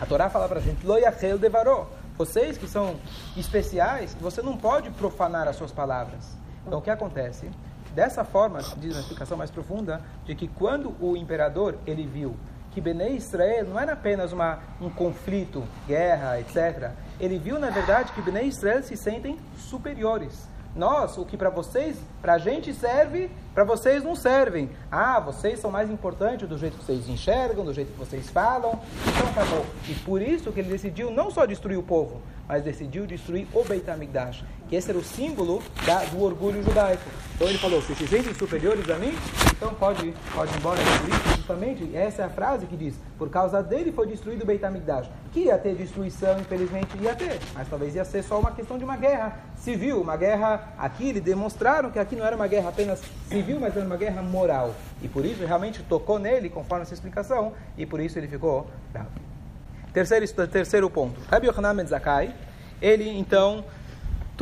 a 0.00 0.06
Torá 0.06 0.28
fala 0.28 0.48
para 0.48 0.58
a 0.58 0.62
gente, 0.62 0.84
Loyachel 0.86 1.38
devaró. 1.38 1.88
Vocês 2.18 2.58
que 2.58 2.66
são 2.66 2.96
especiais, 3.36 4.16
você 4.20 4.42
não 4.42 4.56
pode 4.56 4.90
profanar 4.90 5.48
as 5.48 5.56
suas 5.56 5.72
palavras. 5.72 6.36
Então 6.66 6.78
o 6.78 6.82
que 6.82 6.90
acontece? 6.90 7.50
Dessa 7.94 8.24
forma, 8.24 8.60
diz 8.76 8.94
na 8.94 9.00
explicação 9.00 9.36
mais 9.36 9.50
profunda, 9.50 10.02
de 10.24 10.34
que 10.34 10.48
quando 10.48 10.94
o 11.00 11.16
imperador 11.16 11.76
ele 11.86 12.06
viu 12.06 12.36
que 12.72 12.80
Benei 12.80 13.16
Israel 13.16 13.66
não 13.66 13.78
era 13.78 13.92
apenas 13.92 14.32
uma, 14.32 14.58
um 14.80 14.88
conflito, 14.88 15.62
guerra, 15.86 16.40
etc. 16.40 16.90
Ele 17.20 17.38
viu, 17.38 17.58
na 17.58 17.70
verdade, 17.70 18.12
que 18.12 18.22
Benei 18.22 18.46
Israel 18.46 18.82
se 18.82 18.96
sentem 18.96 19.38
superiores. 19.58 20.48
Nós, 20.74 21.18
o 21.18 21.26
que 21.26 21.36
para 21.36 21.50
vocês, 21.50 21.98
para 22.22 22.34
a 22.34 22.38
gente 22.38 22.72
serve, 22.72 23.30
para 23.54 23.64
vocês 23.64 24.02
não 24.02 24.14
servem. 24.14 24.70
Ah, 24.90 25.20
vocês 25.20 25.58
são 25.60 25.70
mais 25.70 25.90
importantes 25.90 26.48
do 26.48 26.56
jeito 26.56 26.78
que 26.78 26.84
vocês 26.84 27.08
enxergam, 27.08 27.64
do 27.64 27.74
jeito 27.74 27.92
que 27.92 27.98
vocês 27.98 28.30
falam. 28.30 28.80
Então 29.06 29.28
acabou. 29.28 29.66
E 29.88 29.94
por 29.94 30.22
isso 30.22 30.50
que 30.52 30.60
ele 30.60 30.70
decidiu 30.70 31.10
não 31.10 31.30
só 31.30 31.44
destruir 31.44 31.78
o 31.78 31.82
povo, 31.82 32.20
mas 32.48 32.64
decidiu 32.64 33.06
destruir 33.06 33.46
o 33.52 33.64
Beit 33.64 33.88
HaMikdash, 33.88 34.44
que 34.68 34.76
esse 34.76 34.90
era 34.90 34.98
o 34.98 35.04
símbolo 35.04 35.62
da, 35.86 36.04
do 36.04 36.22
orgulho 36.22 36.62
judaico. 36.62 37.02
Então 37.34 37.48
ele 37.48 37.58
falou, 37.58 37.80
se 37.82 37.94
se 37.94 38.06
sentem 38.06 38.34
superiores 38.34 38.88
a 38.90 38.96
mim, 38.96 39.14
então 39.50 39.72
pode, 39.74 40.12
pode 40.34 40.52
ir 40.52 40.58
embora. 40.58 40.80
Por 40.82 41.36
justamente, 41.36 41.96
essa 41.96 42.22
é 42.22 42.24
a 42.24 42.30
frase 42.30 42.66
que 42.66 42.76
diz, 42.76 42.94
por 43.18 43.28
causa 43.30 43.62
dele 43.62 43.92
foi 43.92 44.06
destruído 44.06 44.42
o 44.42 44.46
Beit 44.46 44.64
HaMikdash. 44.64 45.08
Que 45.32 45.44
ia 45.44 45.58
ter 45.58 45.74
destruição, 45.74 46.38
infelizmente 46.40 46.96
ia 47.00 47.14
ter, 47.14 47.38
mas 47.54 47.68
talvez 47.68 47.94
ia 47.94 48.04
ser 48.04 48.22
só 48.22 48.38
uma 48.38 48.52
questão 48.52 48.78
de 48.78 48.84
uma 48.84 48.96
guerra 48.96 49.38
civil, 49.56 50.00
uma 50.00 50.16
guerra 50.16 50.74
aqui, 50.78 51.08
eles 51.08 51.22
demonstraram 51.22 51.90
que 51.90 51.98
aqui 51.98 52.14
não 52.16 52.24
era 52.24 52.36
uma 52.36 52.46
guerra 52.46 52.68
apenas 52.68 53.00
civil, 53.28 53.41
mas 53.60 53.76
era 53.76 53.84
uma 53.84 53.96
guerra 53.96 54.22
moral. 54.22 54.74
E 55.02 55.08
por 55.08 55.24
isso 55.24 55.44
realmente 55.44 55.82
tocou 55.82 56.18
nele, 56.18 56.48
conforme 56.48 56.82
essa 56.82 56.94
explicação, 56.94 57.52
e 57.76 57.84
por 57.84 58.00
isso 58.00 58.18
ele 58.18 58.28
ficou 58.28 58.70
bravo. 58.92 59.10
Terceiro, 59.92 60.26
terceiro 60.48 60.88
ponto. 60.88 61.20
Rabbi 61.30 61.48
Yochanan 61.48 61.76
Ben 61.76 61.86
Zakai, 61.86 62.34
ele 62.80 63.08
então 63.10 63.64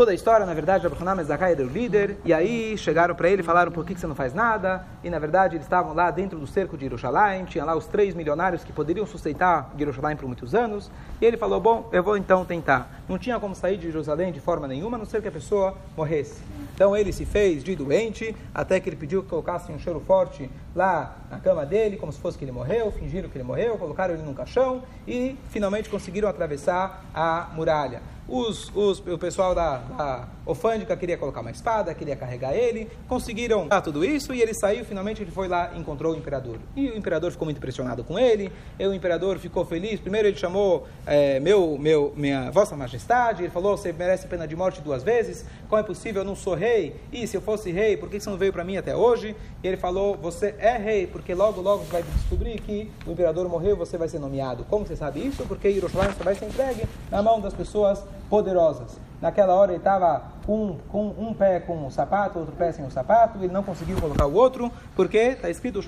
toda 0.00 0.12
a 0.12 0.14
história, 0.14 0.46
na 0.46 0.54
verdade, 0.54 0.86
Abraham 0.86 1.16
Mezakai 1.16 1.52
era 1.52 1.62
o 1.62 1.68
líder, 1.68 2.16
e 2.24 2.32
aí 2.32 2.74
chegaram 2.78 3.14
para 3.14 3.28
ele 3.28 3.42
e 3.42 3.44
falaram, 3.44 3.70
por 3.70 3.84
que, 3.84 3.92
que 3.92 4.00
você 4.00 4.06
não 4.06 4.14
faz 4.14 4.32
nada? 4.32 4.82
E 5.04 5.10
na 5.10 5.18
verdade 5.18 5.56
eles 5.56 5.66
estavam 5.66 5.92
lá 5.92 6.10
dentro 6.10 6.38
do 6.38 6.46
cerco 6.46 6.74
de 6.74 6.84
Jerusalém, 6.84 7.44
tinha 7.44 7.62
lá 7.66 7.76
os 7.76 7.84
três 7.84 8.14
milionários 8.14 8.64
que 8.64 8.72
poderiam 8.72 9.04
sustentar 9.04 9.70
Jerusalém 9.78 10.16
por 10.16 10.26
muitos 10.26 10.54
anos, 10.54 10.90
e 11.20 11.26
ele 11.26 11.36
falou, 11.36 11.60
bom, 11.60 11.86
eu 11.92 12.02
vou 12.02 12.16
então 12.16 12.46
tentar. 12.46 13.02
Não 13.06 13.18
tinha 13.18 13.38
como 13.38 13.54
sair 13.54 13.76
de 13.76 13.88
Jerusalém 13.92 14.32
de 14.32 14.40
forma 14.40 14.66
nenhuma, 14.66 14.96
a 14.96 14.98
não 14.98 15.04
ser 15.04 15.20
que 15.20 15.28
a 15.28 15.32
pessoa 15.32 15.74
morresse. 15.94 16.40
Então 16.74 16.96
ele 16.96 17.12
se 17.12 17.26
fez 17.26 17.62
de 17.62 17.76
doente, 17.76 18.34
até 18.54 18.80
que 18.80 18.88
ele 18.88 18.96
pediu 18.96 19.22
que 19.22 19.28
colocassem 19.28 19.74
um 19.74 19.78
cheiro 19.78 20.00
forte 20.00 20.50
lá 20.74 21.16
na 21.30 21.38
cama 21.38 21.66
dele, 21.66 21.96
como 21.96 22.12
se 22.12 22.20
fosse 22.20 22.38
que 22.38 22.44
ele 22.44 22.52
morreu, 22.52 22.92
fingiram 22.92 23.28
que 23.28 23.36
ele 23.36 23.44
morreu, 23.44 23.76
colocaram 23.76 24.14
ele 24.14 24.22
num 24.22 24.34
caixão 24.34 24.82
e 25.06 25.36
finalmente 25.48 25.88
conseguiram 25.88 26.28
atravessar 26.28 27.04
a 27.14 27.48
muralha. 27.54 28.02
Os, 28.28 28.70
os, 28.74 29.00
o 29.00 29.18
pessoal 29.18 29.54
da, 29.54 29.78
da 29.78 30.28
Ofândica 30.50 30.96
queria 30.96 31.16
colocar 31.16 31.40
uma 31.40 31.50
espada, 31.50 31.94
queria 31.94 32.16
carregar 32.16 32.54
ele, 32.54 32.88
conseguiram 33.08 33.68
tudo 33.84 34.04
isso 34.04 34.34
e 34.34 34.42
ele 34.42 34.52
saiu, 34.52 34.84
finalmente 34.84 35.22
ele 35.22 35.30
foi 35.30 35.46
lá 35.46 35.70
e 35.74 35.78
encontrou 35.78 36.12
o 36.12 36.16
imperador. 36.16 36.58
E 36.74 36.88
o 36.88 36.96
imperador 36.96 37.30
ficou 37.30 37.44
muito 37.44 37.58
impressionado 37.58 38.02
com 38.02 38.18
ele, 38.18 38.50
e 38.78 38.86
o 38.86 38.92
imperador 38.92 39.38
ficou 39.38 39.64
feliz. 39.64 40.00
Primeiro 40.00 40.28
ele 40.28 40.36
chamou 40.36 40.86
é, 41.06 41.38
meu, 41.38 41.78
meu, 41.78 42.12
minha 42.16 42.50
Vossa 42.50 42.76
Majestade, 42.76 43.42
ele 43.42 43.50
falou, 43.50 43.76
você 43.76 43.92
merece 43.92 44.26
pena 44.26 44.46
de 44.46 44.56
morte 44.56 44.80
duas 44.80 45.02
vezes, 45.02 45.44
como 45.68 45.80
é 45.80 45.84
possível, 45.84 46.22
eu 46.22 46.26
não 46.26 46.34
sou 46.34 46.54
rei, 46.54 46.96
e 47.12 47.26
se 47.26 47.36
eu 47.36 47.40
fosse 47.40 47.70
rei, 47.70 47.96
por 47.96 48.08
que 48.08 48.18
você 48.18 48.28
não 48.28 48.36
veio 48.36 48.52
para 48.52 48.64
mim 48.64 48.76
até 48.76 48.96
hoje? 48.96 49.36
E 49.62 49.68
ele 49.68 49.76
falou, 49.76 50.16
você 50.16 50.54
é 50.58 50.76
rei, 50.76 51.06
porque 51.06 51.34
logo, 51.34 51.60
logo 51.60 51.84
vai 51.84 52.02
descobrir 52.02 52.60
que 52.60 52.90
o 53.06 53.12
imperador 53.12 53.48
morreu, 53.48 53.76
você 53.76 53.96
vai 53.96 54.08
ser 54.08 54.18
nomeado. 54.18 54.64
Como 54.64 54.86
você 54.86 54.96
sabe 54.96 55.24
isso? 55.24 55.44
Porque 55.44 55.70
Jerusalém 55.72 56.10
só 56.16 56.24
vai 56.24 56.34
ser 56.34 56.46
entregue 56.46 56.82
na 57.10 57.22
mão 57.22 57.40
das 57.40 57.54
pessoas 57.54 58.02
poderosas. 58.30 58.98
Naquela 59.20 59.52
hora 59.54 59.72
ele 59.72 59.78
estava 59.78 60.22
com, 60.46 60.78
com 60.88 61.08
um 61.18 61.34
pé 61.34 61.60
com 61.60 61.86
o 61.86 61.90
sapato, 61.90 62.38
outro 62.38 62.54
pé 62.56 62.72
sem 62.72 62.84
o 62.86 62.90
sapato, 62.90 63.38
ele 63.38 63.52
não 63.52 63.62
conseguiu 63.62 64.00
colocar 64.00 64.24
o 64.24 64.32
outro, 64.32 64.72
porque 64.96 65.18
está 65.18 65.50
escrito 65.50 65.80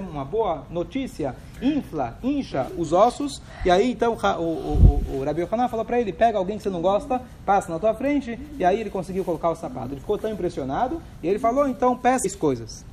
uma 0.00 0.24
boa 0.24 0.62
notícia, 0.70 1.34
infla, 1.60 2.16
incha 2.22 2.68
os 2.78 2.92
ossos, 2.92 3.42
e 3.64 3.70
aí 3.70 3.90
então 3.90 4.12
o, 4.12 4.40
o, 4.40 5.02
o, 5.14 5.18
o 5.18 5.24
Rabi 5.24 5.42
Yohanan 5.42 5.66
falou 5.66 5.84
para 5.84 6.00
ele, 6.00 6.12
pega 6.12 6.38
alguém 6.38 6.58
que 6.58 6.62
você 6.62 6.70
não 6.70 6.80
gosta, 6.80 7.20
passa 7.44 7.72
na 7.72 7.80
tua 7.80 7.92
frente, 7.92 8.38
e 8.56 8.64
aí 8.64 8.80
ele 8.80 8.90
conseguiu 8.90 9.24
colocar 9.24 9.50
o 9.50 9.56
sapato. 9.56 9.92
Ele 9.92 10.00
ficou 10.00 10.16
tão 10.16 10.30
impressionado, 10.30 11.02
e 11.22 11.28
ele 11.28 11.40
falou, 11.40 11.66
então 11.66 11.96
peça 11.96 12.28
as 12.28 12.36
coisas. 12.36 12.84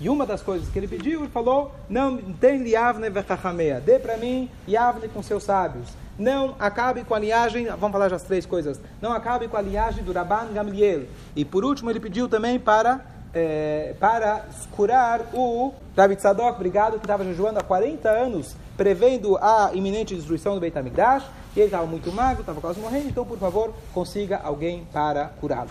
E 0.00 0.08
uma 0.08 0.26
das 0.26 0.42
coisas 0.42 0.68
que 0.68 0.78
ele 0.78 0.88
pediu, 0.88 1.20
ele 1.20 1.30
falou, 1.30 1.72
não 1.88 2.16
tem 2.16 2.58
liavne 2.58 3.08
vechachamea, 3.08 3.80
dê 3.80 3.98
para 3.98 4.16
mim 4.16 4.50
Yavne 4.68 5.08
com 5.08 5.22
seus 5.22 5.44
sábios 5.44 5.88
não 6.18 6.54
acabe 6.58 7.04
com 7.04 7.14
a 7.14 7.18
linhagem, 7.18 7.66
vamos 7.66 7.92
falar 7.92 8.08
já 8.08 8.16
as 8.16 8.22
três 8.22 8.46
coisas, 8.46 8.80
não 9.00 9.12
acabe 9.12 9.48
com 9.48 9.56
a 9.56 9.62
linhagem 9.62 10.04
do 10.04 10.12
Rabban 10.12 10.52
Gamliel. 10.52 11.04
E 11.34 11.44
por 11.44 11.64
último, 11.64 11.90
ele 11.90 12.00
pediu 12.00 12.28
também 12.28 12.58
para, 12.58 13.04
é, 13.32 13.94
para 13.98 14.46
curar 14.70 15.22
o 15.32 15.72
David 15.94 16.20
Sadok, 16.20 16.56
obrigado, 16.56 16.98
que 16.98 17.04
estava 17.04 17.24
jejuando 17.24 17.58
há 17.58 17.62
40 17.62 18.08
anos, 18.08 18.54
prevendo 18.76 19.36
a 19.38 19.70
iminente 19.74 20.14
destruição 20.14 20.54
do 20.54 20.60
Beit 20.60 20.76
HaMikdash, 20.76 21.24
e 21.56 21.60
ele 21.60 21.66
estava 21.66 21.86
muito 21.86 22.12
magro, 22.12 22.40
estava 22.40 22.60
quase 22.60 22.80
morrendo, 22.80 23.08
então, 23.08 23.24
por 23.24 23.38
favor, 23.38 23.72
consiga 23.92 24.40
alguém 24.42 24.86
para 24.92 25.26
curá-lo. 25.26 25.70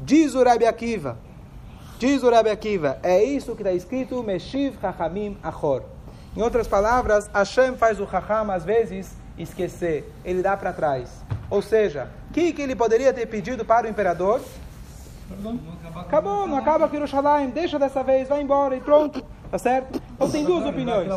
Diz 0.00 0.34
o 0.34 0.42
Rabi 0.42 0.66
Akiva, 0.66 1.18
diz 1.98 2.22
o 2.22 2.30
Rabi 2.30 2.48
Akiva, 2.48 2.98
é 3.02 3.22
isso 3.22 3.56
que 3.56 3.62
está 3.62 3.72
escrito, 3.72 4.22
Meshiv 4.22 4.78
Chachamim 4.80 5.36
Achor. 5.42 5.82
Em 6.36 6.40
outras 6.40 6.68
palavras, 6.68 7.28
Hashem 7.34 7.76
faz 7.76 7.98
o 8.00 8.06
Chacham, 8.06 8.50
às 8.52 8.64
vezes, 8.64 9.12
esquecer, 9.36 10.10
ele 10.24 10.40
dá 10.40 10.56
para 10.56 10.72
trás. 10.72 11.10
Ou 11.50 11.60
seja, 11.60 12.08
o 12.30 12.32
que, 12.32 12.52
que 12.52 12.62
ele 12.62 12.76
poderia 12.76 13.12
ter 13.12 13.26
pedido 13.26 13.64
para 13.64 13.86
o 13.86 13.90
imperador? 13.90 14.40
Acabou, 15.96 16.46
não 16.46 16.56
acaba 16.56 16.88
Shalim, 17.06 17.50
deixa 17.50 17.78
dessa 17.78 18.02
vez, 18.02 18.28
vai 18.28 18.42
embora 18.42 18.76
e 18.76 18.80
pronto, 18.80 19.22
tá 19.50 19.58
certo? 19.58 20.00
Então 20.14 20.30
tem 20.30 20.44
duas 20.44 20.64
opiniões. 20.64 21.08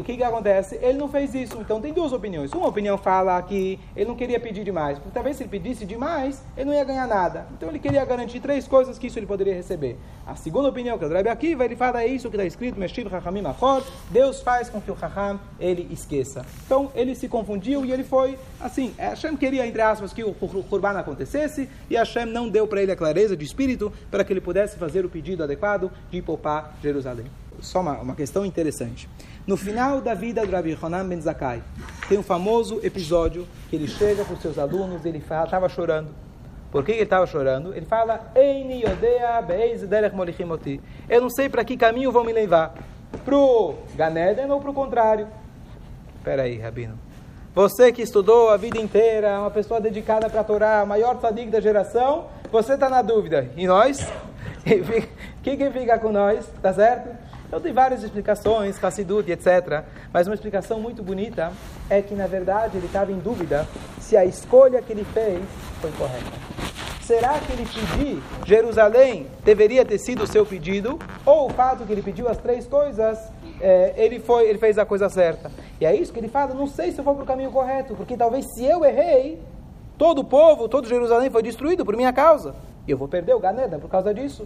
O 0.00 0.04
que, 0.04 0.16
que 0.16 0.22
acontece? 0.22 0.78
Ele 0.82 0.98
não 0.98 1.08
fez 1.08 1.34
isso. 1.34 1.56
Então 1.60 1.80
tem 1.80 1.92
duas 1.92 2.12
opiniões. 2.12 2.52
Uma 2.52 2.68
opinião 2.68 2.98
fala 2.98 3.40
que 3.42 3.78
ele 3.94 4.06
não 4.06 4.16
queria 4.16 4.40
pedir 4.40 4.64
demais, 4.64 4.98
porque 4.98 5.14
talvez 5.14 5.36
se 5.36 5.42
ele 5.42 5.50
pedisse 5.50 5.86
demais, 5.86 6.42
ele 6.56 6.66
não 6.66 6.74
ia 6.74 6.84
ganhar 6.84 7.06
nada. 7.06 7.46
Então 7.56 7.68
ele 7.68 7.78
queria 7.78 8.04
garantir 8.04 8.40
três 8.40 8.66
coisas 8.66 8.98
que 8.98 9.06
isso 9.06 9.18
ele 9.18 9.26
poderia 9.26 9.54
receber. 9.54 9.96
A 10.26 10.34
segunda 10.34 10.68
opinião, 10.68 10.98
que 10.98 11.04
é 11.04 11.08
o 11.08 11.30
Akiva, 11.30 11.64
ele 11.64 11.76
fala, 11.76 12.02
é 12.02 12.06
isso 12.06 12.28
que 12.28 12.36
está 12.36 12.46
escrito, 12.46 12.78
Meshtiv 12.78 13.08
Chachamim 13.08 13.44
Achor, 13.44 13.84
Deus 14.10 14.40
faz 14.40 14.68
com 14.70 14.80
que 14.80 14.90
o 14.90 14.96
Chacham, 14.96 15.38
ele 15.60 15.86
esqueça. 15.90 16.44
Então 16.64 16.90
ele 16.94 17.14
se 17.14 17.28
confundiu 17.28 17.84
e 17.84 17.92
ele 17.92 18.04
foi, 18.04 18.38
assim, 18.60 18.94
Hashem 18.96 19.36
queria, 19.36 19.66
entre 19.66 19.82
aspas, 19.82 20.12
que 20.12 20.24
o 20.24 20.32
Kurban 20.34 20.98
acontecesse, 20.98 21.68
e 21.90 21.96
Hashem 21.96 22.26
não 22.26 22.48
deu 22.48 22.66
para 22.66 22.82
ele 22.82 22.92
a 22.92 22.96
clareza 22.96 23.36
de 23.36 23.44
espírito 23.44 23.92
para 24.10 24.24
que 24.24 24.32
ele 24.32 24.40
pudesse 24.40 24.76
fazer 24.78 25.04
o 25.04 25.08
pedido 25.08 25.44
adequado 25.44 25.90
de 26.10 26.22
poupar 26.22 26.74
Jerusalém. 26.82 27.43
Só 27.60 27.80
uma, 27.80 27.98
uma 27.98 28.14
questão 28.14 28.44
interessante. 28.44 29.08
No 29.46 29.56
final 29.56 30.00
da 30.00 30.14
vida 30.14 30.44
do 30.46 30.52
Rabbi 30.52 30.70
Yohanan 30.72 31.06
Ben 31.06 31.20
Zakkai, 31.20 31.62
tem 32.08 32.18
um 32.18 32.22
famoso 32.22 32.80
episódio 32.82 33.46
que 33.68 33.76
ele 33.76 33.86
chega 33.86 34.24
para 34.24 34.34
os 34.34 34.40
seus 34.40 34.58
alunos 34.58 35.04
e 35.04 35.08
ele 35.08 35.18
estava 35.18 35.68
chorando. 35.68 36.08
Por 36.70 36.84
que 36.84 36.92
ele 36.92 37.02
estava 37.02 37.26
chorando? 37.26 37.72
Ele 37.74 37.86
fala, 37.86 38.32
Eu 41.08 41.20
não 41.20 41.30
sei 41.30 41.48
para 41.48 41.64
que 41.64 41.76
caminho 41.76 42.10
vão 42.10 42.24
me 42.24 42.32
levar. 42.32 42.74
Para 43.24 43.36
o 43.36 43.74
Ganeden 43.94 44.50
ou 44.50 44.60
para 44.60 44.70
o 44.70 44.74
contrário? 44.74 45.28
Espera 46.16 46.42
aí, 46.42 46.58
Rabino. 46.58 46.98
Você 47.54 47.92
que 47.92 48.02
estudou 48.02 48.50
a 48.50 48.56
vida 48.56 48.80
inteira, 48.80 49.38
uma 49.38 49.50
pessoa 49.52 49.80
dedicada 49.80 50.28
para 50.28 50.40
a 50.40 50.44
Torá, 50.44 50.84
maior 50.84 51.16
tzadik 51.18 51.50
da 51.50 51.60
geração, 51.60 52.26
você 52.50 52.74
está 52.74 52.88
na 52.88 53.00
dúvida. 53.02 53.48
E 53.56 53.66
nós? 53.68 54.04
Quem 55.44 55.56
que 55.56 55.70
fica 55.70 55.96
com 56.00 56.10
nós? 56.10 56.44
Tá 56.60 56.72
certo? 56.72 57.23
Eu 57.54 57.60
dei 57.60 57.72
várias 57.72 58.02
explicações, 58.02 58.82
Hassidut, 58.82 59.30
etc. 59.30 59.84
Mas 60.12 60.26
uma 60.26 60.34
explicação 60.34 60.80
muito 60.80 61.04
bonita 61.04 61.52
é 61.88 62.02
que, 62.02 62.12
na 62.12 62.26
verdade, 62.26 62.76
ele 62.76 62.86
estava 62.86 63.12
em 63.12 63.18
dúvida 63.20 63.64
se 64.00 64.16
a 64.16 64.24
escolha 64.24 64.82
que 64.82 64.92
ele 64.92 65.04
fez 65.04 65.40
foi 65.80 65.92
correta. 65.92 66.32
Será 67.00 67.38
que 67.38 67.52
ele 67.52 67.64
pedir 67.64 68.20
Jerusalém 68.44 69.28
deveria 69.44 69.84
ter 69.84 69.98
sido 69.98 70.24
o 70.24 70.26
seu 70.26 70.44
pedido? 70.44 70.98
Ou 71.24 71.46
o 71.46 71.50
fato 71.50 71.84
que 71.84 71.92
ele 71.92 72.02
pediu 72.02 72.28
as 72.28 72.38
três 72.38 72.66
coisas, 72.66 73.20
é, 73.60 73.94
ele, 73.98 74.18
foi, 74.18 74.48
ele 74.48 74.58
fez 74.58 74.76
a 74.76 74.84
coisa 74.84 75.08
certa? 75.08 75.48
E 75.80 75.86
é 75.86 75.94
isso 75.94 76.12
que 76.12 76.18
ele 76.18 76.28
fala, 76.28 76.54
não 76.54 76.66
sei 76.66 76.90
se 76.90 76.98
eu 76.98 77.04
vou 77.04 77.14
para 77.14 77.22
o 77.22 77.26
caminho 77.26 77.52
correto, 77.52 77.94
porque 77.94 78.16
talvez 78.16 78.46
se 78.52 78.64
eu 78.64 78.84
errei, 78.84 79.40
todo 79.96 80.22
o 80.22 80.24
povo, 80.24 80.68
todo 80.68 80.88
Jerusalém 80.88 81.30
foi 81.30 81.44
destruído 81.44 81.84
por 81.84 81.96
minha 81.96 82.12
causa. 82.12 82.52
E 82.84 82.90
eu 82.90 82.98
vou 82.98 83.06
perder 83.06 83.32
o 83.34 83.38
Ganeda 83.38 83.78
por 83.78 83.88
causa 83.88 84.12
disso. 84.12 84.44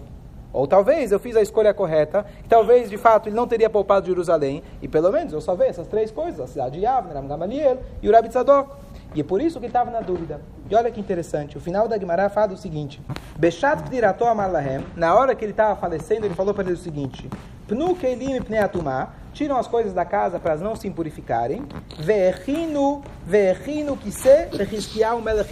Ou 0.52 0.66
talvez 0.66 1.12
eu 1.12 1.18
fiz 1.18 1.36
a 1.36 1.42
escolha 1.42 1.74
correta, 1.74 2.24
e 2.44 2.48
talvez 2.48 2.88
de 2.88 2.96
fato 2.96 3.28
ele 3.28 3.36
não 3.36 3.46
teria 3.46 3.68
poupado 3.68 4.06
Jerusalém, 4.06 4.62
e 4.80 4.88
pelo 4.88 5.10
menos 5.12 5.32
eu 5.32 5.40
salvei 5.40 5.68
essas 5.68 5.86
três 5.86 6.10
coisas, 6.10 6.40
a 6.40 6.46
cidade 6.46 6.78
de 6.78 6.84
Yavne, 6.84 7.12
Ram 7.12 7.26
Gamaliel 7.26 7.78
e 8.02 8.08
o 8.08 8.12
Rabi 8.12 8.28
Tzadok. 8.28 8.70
E 9.14 9.20
é 9.20 9.24
por 9.24 9.40
isso 9.40 9.58
que 9.58 9.66
ele 9.66 9.70
estava 9.70 9.90
na 9.90 10.00
dúvida. 10.00 10.40
E 10.68 10.74
olha 10.74 10.90
que 10.90 11.00
interessante, 11.00 11.56
o 11.56 11.60
final 11.60 11.88
da 11.88 11.96
Guimarães 11.96 12.32
fala 12.32 12.52
o 12.52 12.56
seguinte: 12.56 13.00
Bechat 13.36 13.82
Pdirato 13.82 14.24
Amalahem, 14.24 14.84
na 14.94 15.14
hora 15.14 15.34
que 15.34 15.44
ele 15.44 15.52
estava 15.52 15.74
falecendo, 15.76 16.26
ele 16.26 16.34
falou 16.34 16.52
para 16.52 16.64
ele 16.64 16.74
o 16.74 16.76
seguinte: 16.76 17.28
Pnu 17.66 17.96
Keilim 17.96 18.40
Pneatumá, 18.42 19.14
tiram 19.32 19.56
as 19.56 19.66
coisas 19.66 19.94
da 19.94 20.04
casa 20.04 20.38
para 20.38 20.56
não 20.56 20.76
se 20.76 20.86
impurificarem, 20.86 21.66
Ve'echinu, 21.98 23.02
Ve'echinu 23.24 23.96
Kise, 23.96 24.48
Ve'chiskiau 24.52 25.22
Melech. 25.22 25.48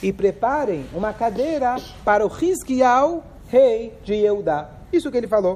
E 0.00 0.12
preparem 0.12 0.86
uma 0.92 1.12
cadeira 1.12 1.76
para 2.04 2.24
o 2.24 2.30
Hiskiau 2.30 3.24
rei 3.48 3.92
de 4.04 4.14
Yehudá. 4.14 4.68
Isso 4.92 5.10
que 5.10 5.16
ele 5.16 5.26
falou. 5.26 5.54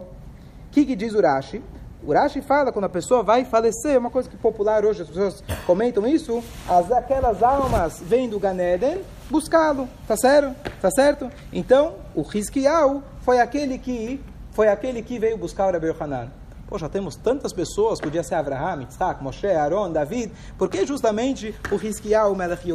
O 0.68 0.70
que, 0.72 0.84
que 0.84 0.96
diz 0.96 1.14
Urashi? 1.14 1.62
Urashi 2.04 2.40
fala 2.40 2.72
quando 2.72 2.86
a 2.86 2.88
pessoa 2.88 3.22
vai 3.22 3.44
falecer, 3.44 3.96
uma 3.96 4.10
coisa 4.10 4.28
que 4.28 4.34
é 4.34 4.38
popular 4.38 4.84
hoje, 4.84 5.02
as 5.02 5.08
pessoas 5.08 5.44
comentam 5.64 6.06
isso, 6.06 6.42
as, 6.68 6.90
aquelas 6.90 7.42
almas 7.42 8.00
vêm 8.00 8.28
do 8.28 8.40
Ganeden 8.40 9.02
buscá-lo, 9.30 9.88
tá 10.08 10.16
certo? 10.16 10.54
Tá 10.80 10.90
certo? 10.90 11.30
Então, 11.52 11.94
o 12.14 12.22
Rizkiau 12.22 13.02
foi 13.20 13.38
aquele 13.38 13.78
que 13.78 14.20
foi 14.50 14.68
aquele 14.68 15.00
que 15.02 15.18
veio 15.18 15.38
buscar 15.38 15.68
o 15.68 15.72
Rabi 15.72 15.86
Yohanan. 15.86 16.28
Poxa, 16.72 16.88
temos 16.88 17.16
tantas 17.16 17.52
pessoas, 17.52 18.00
podia 18.00 18.22
ser 18.22 18.34
Abraham, 18.36 18.86
Isaac, 18.88 19.22
Moshe, 19.22 19.46
Aaron, 19.46 19.92
David, 19.92 20.32
por 20.56 20.70
que 20.70 20.86
justamente 20.86 21.54
o 21.70 21.76
Rizkiau, 21.76 22.32
o 22.32 22.34
Melech? 22.34 22.66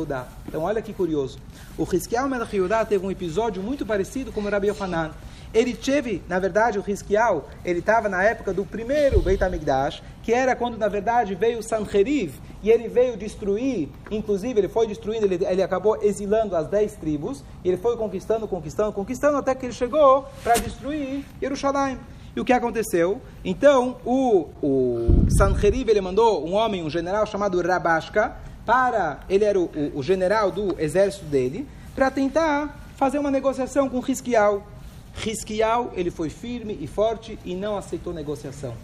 Então, 0.48 0.62
olha 0.62 0.84
que 0.84 0.94
curioso. 0.94 1.40
O 1.76 1.84
Rizkiau, 1.84 2.28
o 2.28 2.30
Melech 2.30 2.52
teve 2.88 3.04
um 3.04 3.10
episódio 3.10 3.60
muito 3.64 3.88
parecido 3.88 4.32
com 4.32 4.40
o 4.40 4.48
Rabi 4.48 4.68
Yohanan. 4.68 5.14
Ele 5.52 5.74
teve, 5.74 6.22
na 6.30 6.38
verdade, 6.38 6.78
o 6.78 6.84
Rizkiau, 6.84 7.48
ele 7.66 7.80
estava 7.80 8.08
na 8.08 8.22
época 8.22 8.54
do 8.54 8.64
primeiro 8.64 9.20
Beit 9.20 9.44
HaMikdash, 9.44 10.04
que 10.22 10.32
era 10.32 10.56
quando, 10.56 10.78
na 10.78 10.88
verdade, 10.88 11.34
veio 11.34 11.64
Sanheriv, 11.64 12.36
e 12.62 12.70
ele 12.70 12.88
veio 12.88 13.18
destruir, 13.18 13.90
inclusive 14.12 14.60
ele 14.60 14.70
foi 14.70 14.86
destruindo, 14.86 15.26
ele, 15.26 15.44
ele 15.44 15.64
acabou 15.64 15.98
exilando 16.04 16.56
as 16.56 16.68
dez 16.68 16.94
tribos, 16.94 17.44
e 17.64 17.70
ele 17.70 17.78
foi 17.78 17.98
conquistando, 17.98 18.48
conquistando, 18.48 18.94
conquistando, 18.94 19.38
até 19.38 19.56
que 19.56 19.66
ele 19.66 19.74
chegou 19.74 20.24
para 20.44 20.54
destruir 20.60 21.26
Jerusalém. 21.42 21.98
E 22.38 22.40
o 22.40 22.46
que 22.46 22.54
aconteceu? 22.54 23.20
Então, 23.44 23.98
o, 24.06 24.48
o 24.62 25.26
Sanheriv, 25.28 25.90
ele 25.90 26.02
mandou 26.02 26.48
um 26.48 26.54
homem, 26.54 26.84
um 26.84 26.90
general 26.90 27.26
chamado 27.26 27.60
Rabashka, 27.60 28.38
para, 28.64 29.22
ele 29.28 29.44
era 29.44 29.60
o, 29.60 29.64
o, 29.64 29.98
o 29.98 30.04
general 30.04 30.52
do 30.52 30.80
exército 30.80 31.26
dele, 31.26 31.68
para 31.96 32.12
tentar 32.12 32.80
fazer 32.96 33.18
uma 33.18 33.32
negociação 33.32 33.90
com 33.90 34.00
Rizkiau. 34.00 34.68
Rizkiau, 35.16 35.92
ele 35.96 36.12
foi 36.12 36.30
firme 36.30 36.78
e 36.80 36.86
forte 36.86 37.40
e 37.44 37.56
não 37.56 37.76
aceitou 37.76 38.14
negociação. 38.14 38.76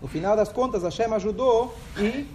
No 0.00 0.06
final 0.06 0.36
das 0.36 0.52
contas, 0.52 0.84
Hashem 0.84 1.12
ajudou 1.12 1.76
e 1.98 2.28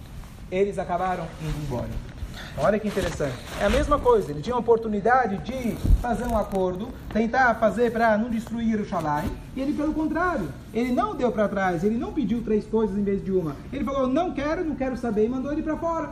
eles 0.52 0.78
acabaram 0.78 1.26
indo 1.40 1.58
embora. 1.58 2.15
Olha 2.58 2.78
que 2.78 2.88
interessante. 2.88 3.34
É 3.60 3.66
a 3.66 3.70
mesma 3.70 3.98
coisa, 3.98 4.30
ele 4.30 4.40
tinha 4.40 4.56
a 4.56 4.58
oportunidade 4.58 5.38
de 5.38 5.76
fazer 6.00 6.26
um 6.26 6.36
acordo, 6.36 6.88
tentar 7.12 7.54
fazer 7.56 7.92
para 7.92 8.16
não 8.16 8.30
destruir 8.30 8.80
o 8.80 8.84
Shalai, 8.84 9.28
e 9.54 9.60
ele, 9.60 9.72
pelo 9.72 9.92
contrário, 9.92 10.48
ele 10.72 10.92
não 10.92 11.14
deu 11.14 11.30
para 11.32 11.48
trás, 11.48 11.84
ele 11.84 11.96
não 11.96 12.12
pediu 12.12 12.42
três 12.42 12.66
coisas 12.66 12.96
em 12.96 13.02
vez 13.02 13.24
de 13.24 13.32
uma. 13.32 13.56
Ele 13.72 13.84
falou, 13.84 14.06
não 14.06 14.32
quero, 14.32 14.64
não 14.64 14.74
quero 14.74 14.96
saber, 14.96 15.26
e 15.26 15.28
mandou 15.28 15.52
ele 15.52 15.62
para 15.62 15.76
fora. 15.76 16.10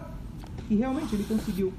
E 0.69 0.77
realmente 0.77 1.15
ele 1.15 1.25
conseguiu. 1.25 1.73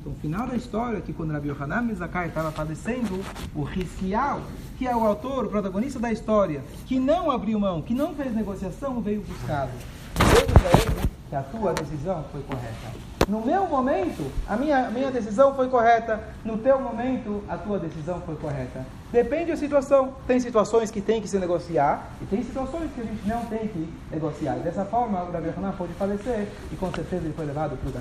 Então, 0.00 0.12
o 0.12 0.16
final 0.16 0.46
da 0.46 0.54
história, 0.54 1.00
que 1.00 1.12
quando 1.12 1.32
Rabi 1.32 1.48
Yohanan 1.48 1.82
Mizakai 1.82 2.28
estava 2.28 2.52
falecendo, 2.52 3.20
o 3.54 3.62
Rizkial, 3.62 4.40
que 4.78 4.86
é 4.86 4.94
o 4.94 5.04
autor, 5.04 5.46
o 5.46 5.48
protagonista 5.48 5.98
da 5.98 6.12
história, 6.12 6.62
que 6.86 6.98
não 6.98 7.30
abriu 7.30 7.58
mão, 7.58 7.82
que 7.82 7.94
não 7.94 8.14
fez 8.14 8.34
negociação, 8.34 9.00
veio 9.00 9.22
buscá-lo. 9.22 9.70
Veio 10.14 10.46
para 10.46 10.70
ele 10.80 11.08
que 11.28 11.36
a 11.36 11.42
tua 11.42 11.72
decisão 11.74 12.24
foi 12.32 12.42
correta. 12.42 13.17
No 13.28 13.44
meu 13.44 13.66
momento, 13.66 14.32
a 14.48 14.56
minha, 14.56 14.88
minha 14.88 15.10
decisão 15.10 15.54
foi 15.54 15.68
correta. 15.68 16.18
No 16.42 16.56
teu 16.56 16.80
momento, 16.80 17.44
a 17.46 17.58
tua 17.58 17.78
decisão 17.78 18.22
foi 18.22 18.34
correta. 18.36 18.86
Depende 19.12 19.50
da 19.50 19.56
situação. 19.56 20.14
Tem 20.26 20.40
situações 20.40 20.90
que 20.90 21.02
tem 21.02 21.20
que 21.20 21.28
se 21.28 21.38
negociar 21.38 22.10
e 22.22 22.24
tem 22.24 22.42
situações 22.42 22.90
que 22.94 23.02
a 23.02 23.04
gente 23.04 23.28
não 23.28 23.44
tem 23.44 23.68
que 23.68 23.92
negociar. 24.10 24.56
E 24.56 24.60
dessa 24.60 24.84
forma, 24.86 25.22
o 25.24 25.30
Rabi 25.30 25.50
Hanan 25.54 25.72
pode 25.72 25.92
falecer 25.92 26.48
e 26.72 26.76
com 26.76 26.90
certeza 26.90 27.24
ele 27.24 27.34
foi 27.34 27.44
levado 27.44 27.76
para 27.76 27.88
o 27.88 27.92